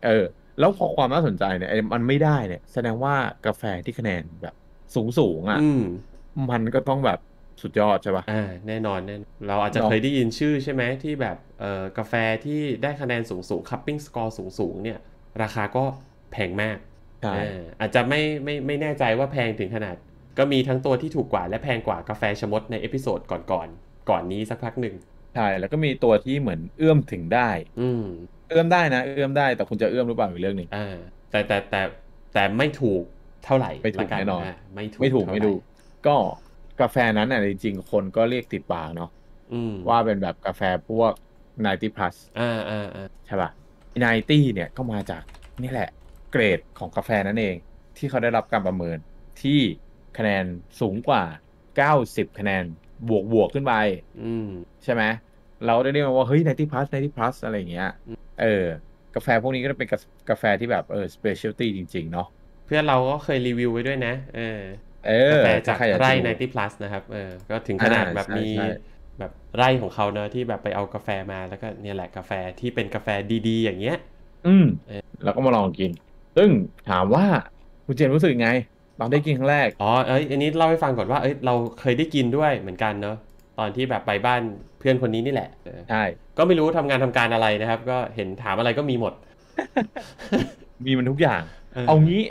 [0.06, 0.24] เออ
[0.62, 4.56] แล้วพอความน่าสนใจเนี่ยไอ้มันไม่ได้เนี่ย แสดงว่ากาแฟที่คะแนนแบบ
[4.96, 5.84] สูงสูงๆอะอืม
[6.52, 7.20] มันก็ต้องแบบ
[7.62, 12.14] สุดยอดใช่ปะอ่าแน่นอนแน่นอนเราอาจจะเนอะเคยได้ยินชื่อใช่ไหมที่แบบเอ่อกาแฟ
[12.46, 15.00] ที่ได้คะแนนสูงสูงคัพปิ้งสกอร์สูงสูงๆเนี่ย
[15.42, 15.84] ราคาก็
[16.32, 16.78] แพงมาก
[17.22, 19.96] ใช่อ่าอาจจะไม่ไม่ไม่แน่ใจว่าแพงถึงขนาด
[20.38, 23.68] ก็มีทั้งตัวที่ถูกกว่าและแพงกว่ากาแฟชะมดใน episode ก่อนๆก่อน
[24.10, 24.96] ก่อนนี้สักพักหนึ่ง
[25.36, 27.50] ใช่แล้วก็มีตัวที่เหมือนเอื้อมถึงได้
[27.82, 28.06] อืม
[28.50, 30.96] เอื้อมได้นะ เอื้อมได้แต่คุณจะเอื้อมหรือเปล่าอีกเรื่องหนึ่งอ่า
[31.32, 31.82] แต่แต่แต่
[32.34, 33.04] แต่ไม่ถูก
[33.46, 35.60] เท่าไหร่ไม่ถูกละแน่นอนาไม่ถูกไม่ถูกเท่าหร่ไม่ถูก
[36.08, 36.16] ก็
[36.82, 39.10] กาแฟนั้นอะจริงๆคนก็เรียกติดปากเนาะ
[39.54, 41.14] อืมว่าเป็นแบบกาแฟพวก
[41.62, 43.50] 90 plus อ่าอ่าอ่าใช่ป่ะ
[44.02, 45.24] 90เนี่ยก็มาจาก
[45.64, 45.90] นี่แหละ
[46.32, 47.56] เกรดของกาแฟนั่นเอง
[47.98, 48.98] ที่เขาได้รับการประเมิน
[49.42, 49.60] ที่
[50.18, 50.46] คะแนน
[50.80, 51.24] สูงกว่า
[51.82, 52.64] 90 คะแนน
[53.08, 53.74] บวกบวกขึ้นไป
[54.22, 54.48] อืม
[54.84, 55.04] ใช่ไหม
[55.66, 57.90] เราได้เรียกมันว่าเฮ้ย90 plus 90 plus อะไรอย่างเงี้ย
[58.42, 58.66] เออ
[59.16, 59.98] กาแฟพวกนี้ก็จะเป็นกา
[60.30, 62.28] กาแฟที่แบบเออ specialty จริง ๆ เนาะ
[62.66, 64.60] เพื่อนเราก็เคยรีวิวไว้ด้วยนะ เออ
[65.06, 68.66] เอกาอแฟจากถ้ใคอยไร่จะดู90 plus นะครับเออก็ถึงขนาดอ่าแบบใช่มีใช่
[69.20, 73.10] แบบไร่ของเขาเนอะที่แบบไปเอากาแฟมาแล้วก็เนี่ยแหละกาแฟที่เป็นกาแฟ
[73.48, 73.98] ดีๆ อย่างเงี้ย
[74.46, 75.92] อืมเออแล้วก็มาลองกิน
[76.36, 76.50] ซึ่ง
[76.90, 77.26] ถามว่า
[77.86, 78.50] คุณเจนรู้สึกไง
[79.02, 83.18] ตอนได้กินครั้งแรก อ๋อ เอ้ย อันนี้เล่าให้ฟังก่อนว่า เอ้ย เราเคยได้กินด้วยเหมือนกันเนอะ
[83.60, 84.42] ตอนที่แบบไปบ้าน
[84.80, 86.04] เพื่อนคนนี้นี่แหละเออใช่
[86.38, 89.14] ก็ไม่รู้ทำงานทำการอะไรนะครับ ก็เห็นถามอะไรก็มีหมด
[90.86, 91.42] มีมันทุกอย่าง
[91.74, 92.22] เออเอางี้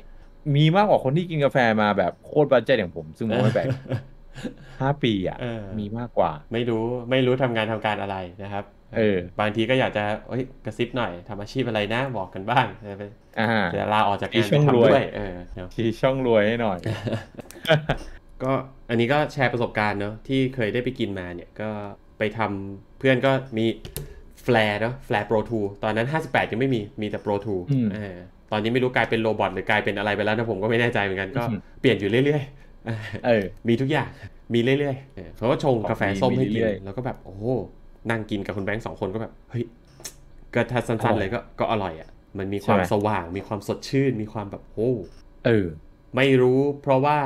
[0.57, 3.67] มีมากกว่าคนที่กินกาแฟมาแบบโคตรบัดเจ็ตอย่างผม ซึ่งผมไม่แปลก
[4.81, 8.65] ห้าปีอะเออมีมากกว่า ไม่รู้ ไม่รู้ทำงานทำการอะไรนะครับ
[8.97, 13.05] เออบางทีก็อยากจะเอ้ยกระซิบหน่อยทำอาชีพอะไรนะบอกกันบ้างจะไป
[13.41, 16.79] อ่าจะลาออกจากงานช่ไปทำด้วยมีช่องรวยเออเนอะชี้ช่องรวยให้หน่อย
[18.43, 18.53] ก็
[18.91, 21.71] อันนี้ก็แชร์ประสบการณ์เนาะที่เคยได้ไปกินมาเนี่ยก็
[22.19, 23.67] ไปทำเพื่อนก็มี
[24.43, 28.17] Flair เนาะ Flair Pro 2ตอนนั้น 58 ยังไม่มีมีแต่ Pro 2อืมเออ
[28.53, 32.43] ตอนนี้ไม่รู้กลายเป็น Robot หรือกลายเป็นอะไรไปแล้วนะผมก็ไม่แน่ใจเหมือนกันก็อืมเปลี่ยนอยู่เรื่อย
[33.27, 34.09] เออๆมีทุกอย่าง
[34.55, 37.45] มีเรื่อยๆเออเขาก็ชงกาแฟส้มให้กินมีเรื่อยๆแล้วก็แบบโอ้โห
[38.11, 39.65] นั่งกินกับคุณแบงค์สองคนก็แบบเฮ้ย
[40.55, 42.09] ก็ถ้าสั้นๆอร่อยเลยก็ก็อร่อยอะ
[42.39, 44.93] มันมีความใช่ไหมสว่างมีความสดชื่น มีความแบบโอ้
[45.47, 45.67] เออ
[46.17, 47.19] ไม่รู้เพราะว่า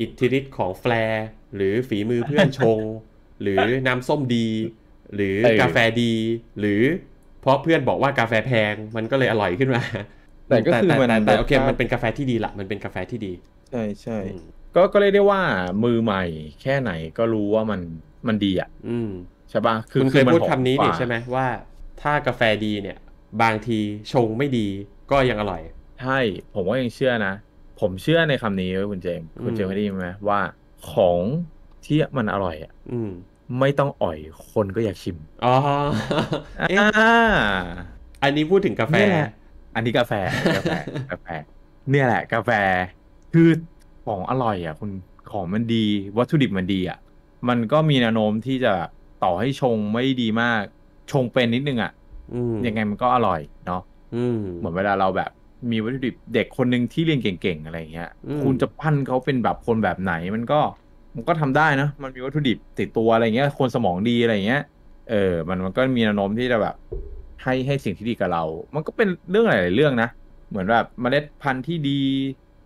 [0.00, 2.80] อิทธิฤทธิ์ของ Flair หรือฝีมือเพื่อนชง
[3.42, 4.48] หรือน้ำส้มดี
[5.14, 6.14] หรือเออกาแฟดี
[6.58, 6.82] หรือ
[7.40, 9.82] เพราะเพื่อนบอกว่ากาแฟแพงมันก็เลยอร่อยขึ้นมา
[10.48, 13.32] แต่ก็คือมันแต่แต่แต่โอเครสชาติมันเป็นกาแฟที่ดีละมันเป็นกาแฟที่ดี
[13.70, 14.42] ใช่ใช่อืม
[14.74, 15.40] ก็ก็เรียกได้ว่า
[15.84, 16.24] มือใหม่
[16.62, 17.80] แค่ไหนก็รู้ว่ามัน
[18.28, 21.46] มันดีอะ อืมใช่ปะคุณเคยมัพูดหอคำนี้กนี่ว่าใช่ไหมว่า
[22.02, 22.98] ถ้ากาแฟดีเนี่ย
[23.42, 23.80] บางที
[24.12, 24.66] ชงไม่ดี
[25.10, 25.62] ก็ยังอร่อย
[26.00, 26.18] ใช่
[26.54, 27.34] ผมก็ยังเชื่อนะ
[27.80, 30.40] ผมเชื่อในคำนี้เว้ยคุณเจมส์คุณเจมส์อืมเคยได้ยินไหมว่า
[30.90, 31.20] ของ
[31.86, 33.10] ที่มันอร่อยอะอืม
[33.60, 34.18] ไม่ต้องอ่อย
[34.52, 35.54] คนก็อยากชิม อ๋อ
[36.68, 37.14] เอ๊ะอ่า
[38.22, 39.30] อันนี้พูดถึงกาแฟเนี่ยแหละ
[39.74, 40.12] อันนี้กาแฟ
[40.56, 40.72] กาแฟ
[41.12, 41.26] กาแฟ
[41.90, 42.50] เนี่ยแหละ กาแฟ
[43.34, 43.48] คือ
[44.06, 44.90] ของอร่อยอะ คุณ
[45.32, 45.84] ของมันดี
[46.16, 46.98] วัตถุดิบมันดีอะ
[47.48, 48.74] มันก็มีแนวโน้มที่จะ
[49.24, 50.62] ต่อให้ชงไม่ดีมาก
[51.12, 51.92] ชงเป็นนิดนึงอะ
[52.34, 53.82] อืมยังไงมันก็อร่อยเนาะ
[54.14, 55.30] อืมเหมือนเวลาเราแบบ
[55.70, 60.60] มีวัตถุดิบเด็กคนหนึ่งที่เรียนเก่งๆอะไรเงี้ยอืมคุณจะปั้นเขาเป็นแบบคนแบบไหน มันก็
[61.16, 64.62] มันก็ทำได้นะ มันมีวัตถุดิบติดตัวอะไรเงี้ย คนสมองดีอะไรเงี้ย
[65.10, 66.74] เออ มันมันก็มีแนวโน้มที่จะแบบ
[67.42, 70.08] ให้ให้สิ่งที่ดีกับเรา มันก็เป็นเรื่องหลายๆเรื่องนะ
[70.50, 72.00] เหมือนแบบเมล็ดพันธุ์ที่ดี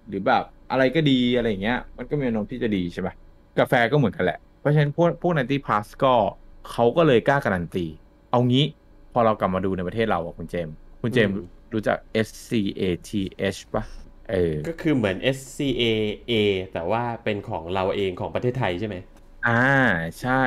[0.09, 3.15] หรือแบบอะไรก็ดีอะไรอย่างเงี้ย มันก็มีแนวโน้มที่จะดีใช่ปะ
[3.59, 6.15] กาแฟก็เหมือนกันแหละ เพราะฉะนั้นพวกพวกนันตี้พาสก็
[6.73, 7.87] เขาก็เลยกล้าการันตี
[8.31, 8.65] เอางี้
[9.13, 12.51] พอเรากลับมาดูในประเทศเราอะคุณเจมส์คุณเจมส์อืมรู้จัก S C
[12.81, 13.11] A T
[13.55, 13.85] H ปะ
[14.31, 16.33] เออ ก็คือเหมือน SCAA
[16.73, 18.97] แต่ว่าเป็นของเราเองของประเทศไทยใช่ไหม
[19.49, 19.65] อ่า
[20.21, 20.45] ใช่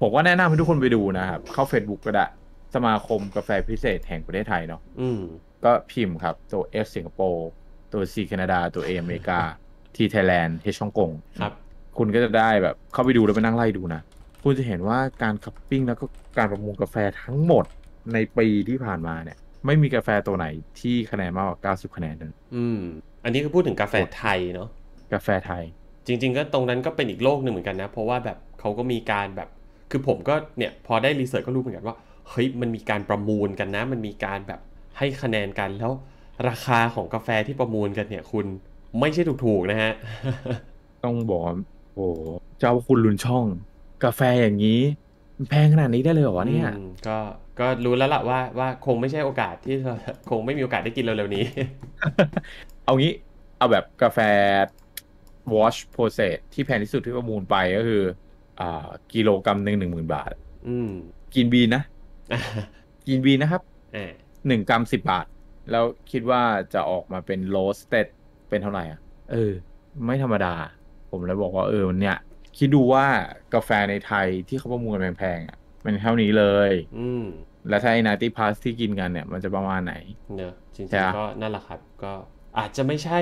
[0.00, 2.26] ผมก็แนะนำให้ทุกคนไปดูนะครับ เข้า Facebook ก็ได้
[2.74, 5.20] สมาคมกาแฟพิเศษแห่งประเทศไทยเนาะอืม
[5.64, 7.48] ก็พิมพ์ครับ ตัว S สิงคโปร์
[7.92, 9.40] ตัว C แคนาดา ตัว A อเมริกา
[9.96, 11.52] T ไทยแลนด์ H ฮ่องกงครับ
[11.98, 14.00] คุณก็จะได้แบบเข้าไปดูแล้วไปนั่งไล่ดูนะ
[14.42, 16.04] คุณจะเห็นว่าการ cupping แล้วก็
[16.38, 17.64] การประมูลกาแฟทั้งหมด
[18.14, 20.46] ในปีที่ผ่านมาเนี่ย ไม่มีกาแฟตัวไหน
[20.80, 22.80] ที่คะแนนมากกว่า 90 คะแนนเลยอืม
[23.24, 24.68] อันนี้คือพูดถึงกาแฟไทยเนาะ
[25.12, 25.62] กาแฟไทย
[26.06, 29.48] จริง ๆ ก็ตรงนั้นก็เป็นอีกโลกหนึ่งเหมือนกันนะ เพราะว่าแบบเขาก็มีการแบบ
[29.90, 31.96] คือผมก็เนี่ยพอได้รีเสิร์ชก็รู้เหมือนกันว่า
[32.28, 34.60] เฮ้ยมันมีการประมูลกันนะ มันมีการแบบ
[34.98, 35.92] ให้คะแนนกันแล้ว
[36.48, 38.46] ราคาของกาแฟที่ประมูลกันเนี่ย คุณ
[39.00, 39.92] ไม่ใช่ถูกๆนะฮะ
[41.04, 41.56] ต้องบอกว่า
[41.94, 42.22] โอ้โห
[42.58, 43.44] เจ้าคุณลุนช่อง
[44.04, 44.80] กาแฟอย่างนี้
[45.36, 47.18] มันแพงขนาดนี้ได้เลยเหรอวะเนี่ยอืมก็
[47.60, 49.94] ก็รู้แล้วล่ะว่าว่าคงไม่ใช่โอกาสที่เรา
[50.30, 51.44] คงไม่มีโอกาสได้กินเร็วๆนี้
[52.84, 53.12] เอางี้
[53.58, 54.18] เอาแบบกาแฟ
[55.54, 58.02] wash process ที่แพงที่สุดที่ประมูลไปก็คือ
[58.60, 60.32] อ่ากิโลกรัมหนึ่งหนึ่งหมื่นบาท
[60.68, 60.90] อืม
[61.34, 61.82] กินบีนนะ
[63.08, 63.62] กินบีนนะครับ
[63.96, 64.12] อ่า
[64.46, 65.26] หนึ่งกรัมสิบบาท
[65.70, 66.42] แล้วคิดว่า
[66.74, 68.06] จะออกมาเป็น roasted
[68.48, 69.00] เป็นเท่าไหร่อะ
[69.32, 69.52] เออ
[70.04, 70.54] ไม่ธรรมดา
[71.10, 72.18] ผมเลยบอกว่าเออมันเนี่ย
[72.58, 73.06] คิดดูว่า
[73.54, 77.24] กาแฟในไทยที่เขาประมูลกันแพงๆอะมันเท่านี้เลย อืม
[77.68, 79.94] แล้วถ้าไอ้นาตี้พาสที่กินกันเนี่ย มันจะประมาณไหน
[80.36, 82.12] เนอะจริงใช่ปะๆก็นั่นแหละครับก็
[82.58, 83.20] อาจจะไม่ใช่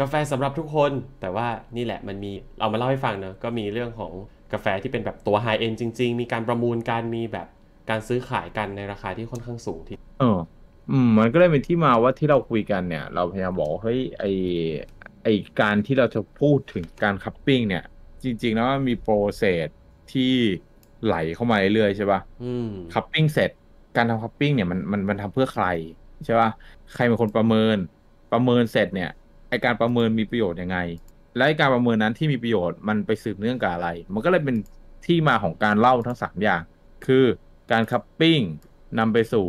[0.00, 4.12] กาแฟสำหรับทุกคน แต่ว่านี่แหละมันมีเอามาเล่าให้ฟังเนอะก็มีเรื่องของ
[4.52, 7.46] กาแฟที่เป็นแบบตัวไฮเอ็นจริง ๆ มีการประมูลการมีแบบ
[7.90, 10.38] การซื้อขายกันในราคาที่ค่อนข้างสูงที่เออ
[10.90, 14.24] อืมมันก็เลยเป็นที่มาว่าที่เราคุยกันเนี่ย เราพยายามบอกว่าเฮ้ยไอ
[15.24, 15.28] ไอ
[15.60, 17.84] การที่เราจะพูดถึงการคัพปิ้งเนี่ย
[18.24, 19.68] จริง ๆ แล้วมันมี process
[20.12, 20.32] ที่
[21.04, 23.50] ไหลเข้ามาเรื่อยๆใช่ปะอืม cupping เสร็จ
[23.96, 25.66] การทำ cupping เนี่ยมันมันมันทำเพื่อใคร
[26.24, 26.50] ใช่ปะ
[26.94, 27.76] ใครเป็นคนประเมิน
[28.32, 29.10] ประเมินเสร็จเนี่ย
[29.48, 30.78] ไอการประเมินมีประโยชน์ยังไง
[31.36, 34.56] และไอการประเมินนั้นที่มีประโยชน์มันไปสืบเนื่องกับอะไร มันก็เลยเป็น
[35.06, 36.62] ที่มาของการเล่าทั้งสามอย่าง
[37.06, 37.24] คือ
[37.72, 38.38] การ cupping
[38.98, 39.46] นำไปสู่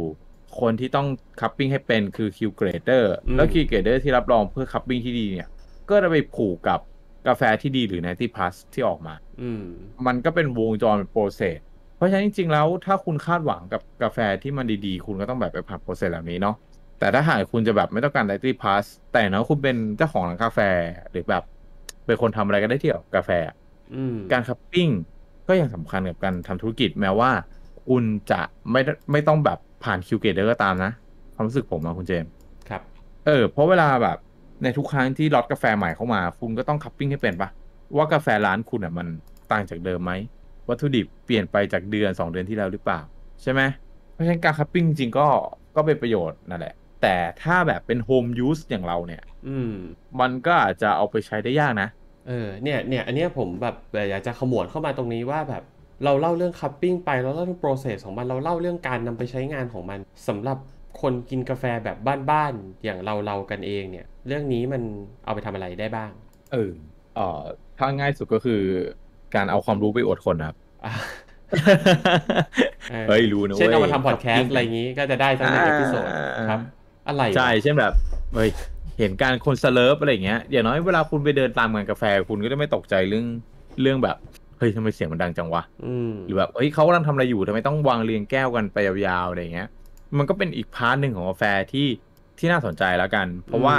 [0.60, 1.08] คนที่ต้อง
[1.42, 5.48] cupping ให้เป็นคือ Q Grader อืมแล้ว Q Grader ที่รับรองเพื่อ cupping ที่ดีเนี่ย
[5.90, 6.80] ก็จะไปผูกกับ
[7.28, 9.64] กาแฟที่ดีหรือ90 plus ที่ออกมา อืม
[10.06, 11.60] มันก็เป็นวงจรเป็น process
[11.96, 16.56] เพราะฉะนั้นจริงๆแล้วถ้าคุณคาดหวังกับกาแฟที่มันดีๆ คุณก็ต้องแบบไปผ่าน process เหล่านี้เนาะ
[17.00, 20.60] แต่ถ้าหากคุณจะแบบไม่ต้องการ90 plus แต่เนาะคุณเป็นเจ้าของร้านกาแฟ
[21.12, 21.44] หรือแบบ
[22.06, 23.32] เป็นคนทำอะไรก็ได้ที่เกี่ยวกับกาแฟ
[23.96, 24.90] อืมการ cupping
[25.48, 27.32] ก็ยังสำคัญกับการทำธุรกิจแม้ว่า
[27.88, 30.92] คุณจะไม่ได้ไม่ต้องแบบผ่าน Q Grader ก็ตามนะ
[31.34, 32.32] ความรู้สึกผมอะคุณเจมส์
[32.70, 32.82] ครับ
[33.26, 34.18] เออ เพราะเวลาแบบ
[34.64, 37.50] ในทุกครั้งที่ล็อตกาแฟใหม่เข้ามา คุณก็ต้อง cupping ให้เป็นปะ
[37.96, 39.08] ว่ากาแฟร้านคุณอะมัน
[39.52, 40.12] ต่างจากเดิมไหม
[40.70, 43.00] วัตถุดิบเปลี่ยนไปจากเดือน 2 เดือนที่แล้วหรือเปล่า
[43.42, 43.62] ใช่ไหม
[44.14, 45.28] เพราะฉะนั้นการ cupping จริงๆก็
[45.76, 49.74] ก็เป็นประโยชน์นั่นแหละ แต่ถ้าแบบเป็น home use อย่างเราเนี่ย อืม
[50.20, 51.90] มันก็อาจจะเอาไปใช้ได้ยากนะ
[52.28, 53.76] เออเนี่ยเนี่ยอันเนี้ยผมแบบ
[54.10, 55.64] อยากจะขมวดเข้ามาตรงนี้ว่าแบบ
[56.04, 60.58] เราเล่าเรื่อง cupping ไปเราเล่าเรื่อง process ของมันเราเล่าเรื่องการนำไปใช้งานของมันสำหรับ
[61.02, 61.98] คนกินกาแฟแบบ
[62.30, 64.82] บ้านๆอย่างเราเรากันเองเนี่ย เรื่องนี้มัน
[65.26, 66.12] เอาไปทำอะไรได้บ้าง
[66.54, 66.72] เออ
[67.16, 67.42] เอ่อ
[67.78, 68.62] ถ้าง่ายสุดก็คือ
[69.36, 70.56] การเอาความรู้ไปอวดคนครับ
[70.86, 70.94] อะ
[72.94, 76.08] ออเฮ้ยรู้นะเช่นเว้ยเอามาทำพอดแคสต์อะไรอย่างนี้ก็จะได้ทั้งหนึ่งอ่า episode
[76.50, 76.60] ครับ
[77.08, 77.94] อะไรวะใช่เช่นแบบ
[78.34, 78.50] เฮ้ย
[79.00, 83.26] เห็นการคน slurp อะไรอย่างเงี้ยอย่างน้อยเวลาคุณไปเดินตามงานกาแฟคุณก็จะไม่ตกใจเรื่อง
[83.82, 84.18] เรื่องแบบ
[84.58, 89.70] เฮ้ยทำไมเสียงมันดังจังวะอืมหรือแบบเฮ้ยเขากำลังทำอะไรอยู่ทำไมต้องวางเรียงแก้วกันไปยาวๆอะไรอย่างเงี้ย
[90.18, 91.88] มันก็เป็นอีก part หนึ่งของกาแฟที่
[92.38, 93.78] ที่น่าสนใจแล้วกัน เพราะว่า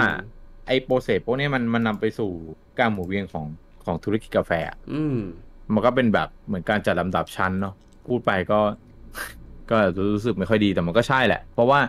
[0.66, 2.30] ไอ้ process พวกเนี้ยมันมันนำไปสู่
[2.78, 3.46] การหมุนเวียนของ
[3.84, 5.18] ของธุรกิจกาแฟอะอืม
[5.72, 7.74] มันก็เป็นแบบเหมือนการจัดลำดับชั้นเนาะ
[8.06, 8.60] พูดไปก็
[9.70, 9.76] ก็
[10.14, 11.80] รู้สึกไม่ค่อยดีแต่มันก็ใช่แหละ เพราะว่า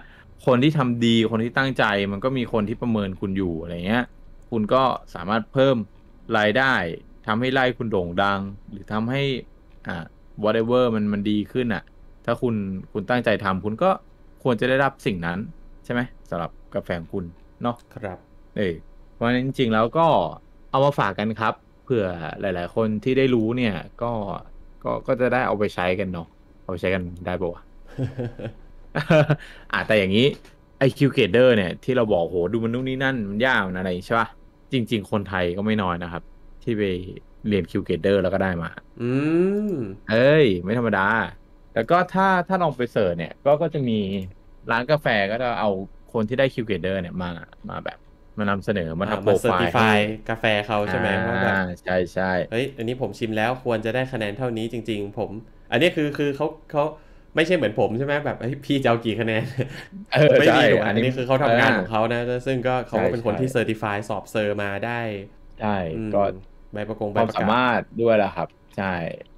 [0.46, 4.06] คนที่ทำดีคนที่ตั้งใจมันก็มีคนที่ประเมินคุณอยู่อะไรเงี้ย
[4.52, 4.84] คุณก็
[5.14, 5.76] สามารถเพิ่ม
[6.38, 6.74] รายได้
[7.28, 9.22] ทำให้ไร่คุณโด่งดัง หรือทำให้
[9.88, 10.06] อ่า
[10.44, 11.84] whatever มันมันดีขึ้นอะ
[12.26, 12.56] ถ้าคุณ
[12.92, 13.90] คุณตั้งใจทำคุณก็
[14.44, 15.40] ควรจะได้รับสิ่งนั้น
[15.86, 17.26] ใช่ไหมสำหรับกาแฟของคุณ
[17.64, 18.20] เนาะครับ
[18.58, 18.74] เออ
[19.14, 20.08] เพราะฉะนั้นจริงๆแล้วก็
[20.70, 22.06] เอามาฝากกันครับ เผื่อ
[22.42, 24.12] หลาย ๆ คนที่ได้รู้เนี่ย ก็
[24.84, 26.28] ก็ก็จะได้เอาไปใช้กันเนาะ
[26.64, 27.62] เอาไปใช้กันได้ปะวะ
[29.74, 30.28] อะแต่อย่างนี้
[30.80, 34.28] ไอ้ Q Grader เนี่ยที่เราบอกโหดูมันนู่นนี่นั่นมันยากมันอะไรใช่ปะ
[34.74, 36.24] จริง ๆ คนไทยก็ไม่น้อยนะครับ
[36.64, 36.84] ที่ไป
[37.48, 38.70] เรียน Q Grader แล้วก็ได้มา
[39.02, 39.12] อื
[39.70, 39.72] ม
[40.12, 41.08] เอ้ย ไม่ธรรมดา
[41.74, 44.00] แล้วก็ถ้าถ้าลองไป search เนี่ย ก็ก็จะมี
[44.72, 45.70] ร้านกาแฟก็จะเอา
[46.14, 47.30] คนที่ได้ Q Grader เนี่ยมา
[47.70, 47.98] มาแบบ
[48.40, 49.98] มานำเสนอมาทำโปรมาเซอร์ไฟติล์ฟายให้
[50.30, 55.30] กาแฟเขาใช่ไหมว่าแบบอ่าใช่ใช่เฮ้ยอันนี้ผมชิมแล้วควรจะได้คะแนนเท่านี้จริง ๆ ผม
[55.72, 56.84] อันนี้คือคือเขาเขา
[57.36, 59.44] ไม่ใช่เหมือนผมใช่ไหมแบบเฮ้ยพี่จะเอากี่คะแนน
[60.14, 65.00] เออไม่ใช่มีถูกอันนี้คือเขาทำงานของเขานะ ซึ่งก็เขาก็เป็นคนใช่ที่ certify สอบ cert มาได้
[65.62, 66.22] ใช่อืมก็
[66.74, 68.94] ใบประกงคใบวามประสากาศมารถด้วยแหละครับ ใช่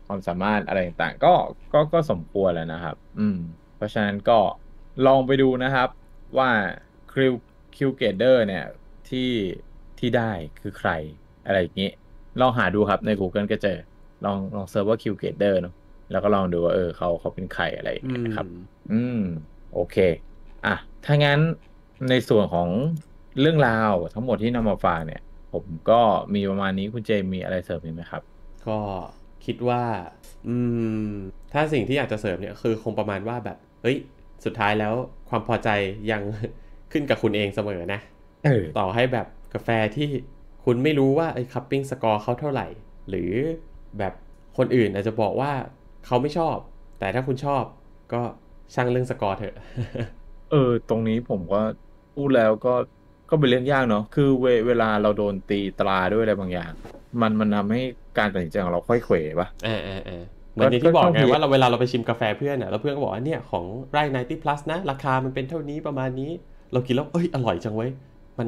[0.08, 1.34] ความสามารถอะไรต่างๆก็
[1.74, 3.38] ก็ก็สมควรแล้วนะครับ อืม
[3.78, 4.40] เพราะฉะนั้นก็
[5.06, 5.90] ลองไปดูนะครับ
[6.38, 6.50] ว่า
[7.12, 8.66] Q Q Grader เนี่ย
[9.10, 9.30] ที่
[10.00, 10.90] ที่ได้คือใคร
[11.46, 11.90] อะไรอย่างนี้
[12.40, 13.78] ลองหาดูครับใน Google ก็เจอ
[14.26, 15.74] ลองลอง search ว่า Q Grader เนาะ
[16.12, 18.48] แล้วก็ลองดูว่าเออเขาเขาเป็นใครอะไรอย่างเงี้ยอืมนะครับ
[18.92, 19.16] อืม
[19.74, 19.96] โอเค
[20.66, 21.40] อะ ถ้างั้น
[22.10, 22.70] ในส่วนของ
[23.40, 25.20] เรื่องราวทั้งหมดที่นำมาฝากเนี่ย
[25.52, 25.94] ผมก็
[26.36, 28.24] มีประมาณนี้คุณเจมมีอะไรเสริมอีกไหมครับ
[28.68, 28.72] ก็
[29.46, 29.84] คิดว่า
[30.46, 31.14] อืม
[31.52, 33.96] ถ้าสิ่งที่อยากจะเสริมเนี่ยคือคงประมาณว่าแบบ เฮ้ย
[34.46, 34.94] สุดท้ายแล้ว
[35.28, 35.68] ความพอใจ
[36.10, 36.22] ยัง
[36.92, 38.17] ขึ้นกับคุณเองเสมอนะเออ
[38.80, 40.10] ต่อให้แบบกาแฟที่
[40.66, 42.68] คุณไม่รู้ว่าไอ้คัพปิ้งสกอร์เขาเท่าไหร่
[43.10, 43.32] หรือ
[43.98, 44.14] แบบ
[44.58, 45.52] คนอื่นอาจจะบอกว่า
[46.06, 46.56] เขาไม่ชอบ
[47.00, 47.64] แต่ถ้าคุณชอบ
[48.14, 48.22] ก็
[48.74, 49.56] ช่างเรื่องสกอร์เถอะ
[50.52, 51.62] เออ ตรงนี้ผมก็
[52.16, 52.74] พูดแล้วก็
[53.30, 56.72] ก็เป็นเรื่องยากเนาะ คือเวเวลาเราโดนตีตราด้วยอะไรบางอย่าง
[57.22, 57.82] มันมันทำให้
[58.18, 66.32] การตัดสินใจของเราค่อยเขวปะเออเออเออเหมือนอย่างที่บอกก็ไงต้องว่าเราเวลาเราไปชิมกาแฟเพื่อนอะแล้วเพื่อนก็บอกว่าเนี่ยของไร่90 plus นะ ราคามันเป็นเท่านี้ประมาณนี้
[66.74, 67.92] เรากินแล้วเอ้ยอร่อยจังเว้ย
[68.40, 68.48] มัน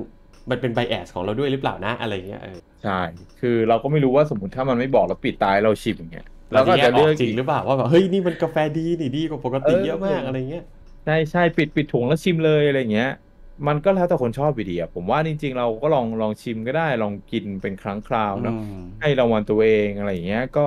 [0.50, 3.00] มันเป็นไบแอสของเราด้วยหรือเปล่านะอะไรเงี้ยเออใช่
[3.40, 10.64] คือเราก็ไม่รู้ว่าสมมติถ้ามันไม่บอกแล้วปิดตายเราชิมอย่างเงี้ยเราก็จะแยกออกจริงกหรือเปล่าว่าแบบเฮ้ยนี่มันกาแฟดีนี่ดีกว่าปกติเออเยอะมากอะไรเงี้ย
[11.06, 13.12] ใช่ใช่ปิดปิดถุงแล้วชิมเลยอะไรเงี้ย
[13.68, 20.66] มันก็แล้วแต่คนชอบอยู่ดีอะผมว่าจริง ๆ เราก็ลองลองชิมก็ได้ลองกินเป็นครั้งคราวเนาะอืมให้รางวัลตัวเองอะไรอย่างเงี้ยก็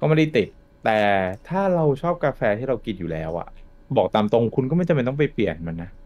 [0.00, 0.48] ก็ไม่ได้ติด
[0.84, 1.00] แต่
[1.48, 3.48] ถ้าเราชอบกาแฟที่เรากินอยู่แล้วอะ
[3.96, 5.90] บอกตามตรงคุณก็ไม่จำเป็นต้องไปเปลี่ยนมันนะ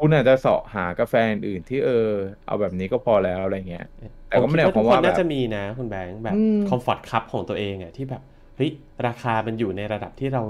[0.00, 2.08] คุณอาจจะเสาะหากาแฟอื่นๆที่เออ
[2.46, 3.86] เอาแบบนี้ก็พอแล้วอะไรเงี้ย
[4.28, 8.22] แต่ก็ไม่ได้หมายความว่าผคิดทุกคนแบบน่าจะมีนะคุณแบงค์แบบอืม comfort cup ของตัวเองอะที่แบบ
[8.56, 8.70] เฮ้ย
[9.06, 10.42] ราคามันอยู่ในระดับที่เรา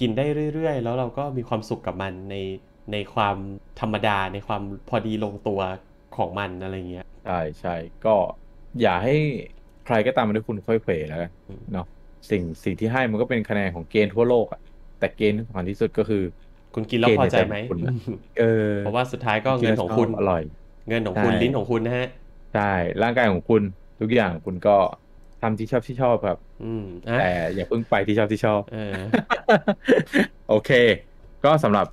[0.00, 0.24] กินได้
[0.54, 2.36] เรื่อยๆ แล้วเราก็มีความสุขกับมันใน
[2.92, 3.36] ในความ
[3.80, 5.60] ธรรมดาในความพอดีลงตัว
[6.16, 7.74] ของมันอะไรเงี้ยใช่ใช่
[8.04, 8.14] ก็
[8.80, 9.16] อย่าให้
[9.86, 11.86] ใครก็ตามมาด้วยคุณค่อยเขวแล้วกันอืมเนาะ
[12.30, 14.60] สิ่งสิ่งที่ให้มันก็เป็นคะแนนของเกณฑ์ทั่วโลกอะ
[14.98, 16.22] แต่เกณฑ์ที่สำคัญที่สุดก็คือ
[16.78, 17.94] คุณกินแล้วพอใจไหมเกณฑ์ในใจของคุณนะ
[18.38, 20.42] เออเพราะว่าสุดท้ายก็เงินของคุณอร่อย
[20.88, 22.08] เงินของคุณใช่ลิ้นของคุณนะฮะ
[22.54, 23.62] ใช่ร่างกายของคุณ
[24.00, 24.76] ทุกอย่างคุณก็
[25.42, 28.94] ทำที่ชอบที่ชอบครับ อืมอะแต่อย่าเพิ่งไปที่ชอบที่ชอบเออ
[30.48, 30.70] โอเค
[31.44, 31.86] ก็สำหรับ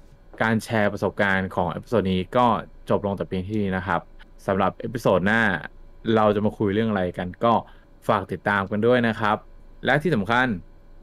[0.44, 2.46] การแชร์ประสบการณ์ของ episode นี้ก็
[2.90, 4.02] จบลงแต่เพียงที่นี้นะครับ
[4.48, 5.42] สำหรับ episode หน้า
[6.16, 7.54] เราจะมาคุยเรื่องอะไรกันก็
[8.08, 9.38] ฝากติดตามกันด้วยนะครับ
[9.86, 10.48] และที่สำคัญ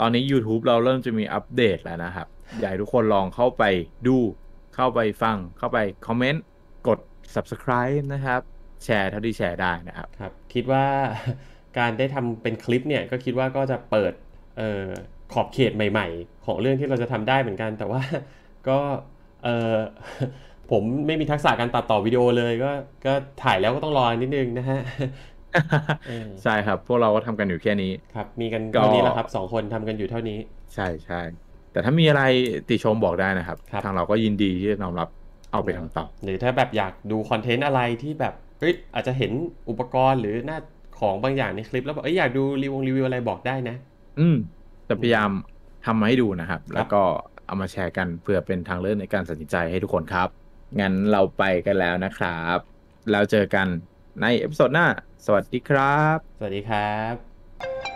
[0.00, 2.26] ตอนนี้ YouTube เราเริ่มจะมีอัปเดตแล้วนะครับ
[2.58, 3.64] อยากให้ทุกคนลองเข้าไป
[4.06, 4.16] ดู
[4.74, 6.44] เข้าไปฟังเข้าไปคอมเมนต์
[6.88, 6.98] กด
[7.34, 8.40] subscribe นะครับ
[8.84, 10.84] แชร์เท่าที่แชร์ได้นะครับครับ คิดว่า
[11.78, 14.12] การได้ทำเป็นคลิปเนี่ย ก็คิดว่าก็จะเปิด
[14.58, 14.86] เอ่อ
[15.32, 18.00] ขอบเขตใหม่ๆ ของเรื่องที่เราจะทำได้เหมือนกัน แต่ว่า
[18.68, 18.78] ก็
[19.44, 19.76] เออ
[20.70, 22.70] ผมไม่มีทักษะการตัดต่อวิดีโอเลยก็
[23.06, 23.12] ก็
[23.42, 24.80] ถ่ายแล้วก็ต้องรอนิดนึงนะฮะ
[26.08, 30.38] เออใช่ครับ พวกเราก็ทำกันอยู่แค่นี้ ครับ มีกันก็เท่านี้แหละครับสองคนทำกันอยู่เท่านี้
[30.74, 31.20] ใช่ใช่
[31.72, 32.22] แต่ถ้ามีอะไร
[32.68, 35.08] ติชมบอกได้นะครับครับทางเราก็ยินดีที่จะน้อมรับ
[35.52, 39.32] เอาไปทำต่อ หรือถ้าแบบอยากดูคอนเทนต์อะไรที่แบบเฮ้ยอาจจะเห็น
[39.68, 40.58] อุปกรณ์หรือหน้า
[41.00, 43.76] ของบางอย่างในคลิป แล้วบอกเอ้ยอยากดูรีวิวรีวิวอะไรบอกได้นะ
[44.20, 44.36] อืม
[44.88, 45.30] จะพยายาม
[45.86, 47.02] ทำมาให้ดูนะครับแล้วก็
[47.46, 50.28] เอามาแชร์กันเพื่อเป็นทางเลือกในการตัดสินใจให้ทุกคนครับ
[50.80, 52.58] งั้นเราไปกันแล้วนะครับ
[53.10, 53.66] แล้วเจอกัน
[54.20, 54.86] ในเอพิโซดหน้า
[55.26, 57.91] สวัสดีครับ สวัสดีครับ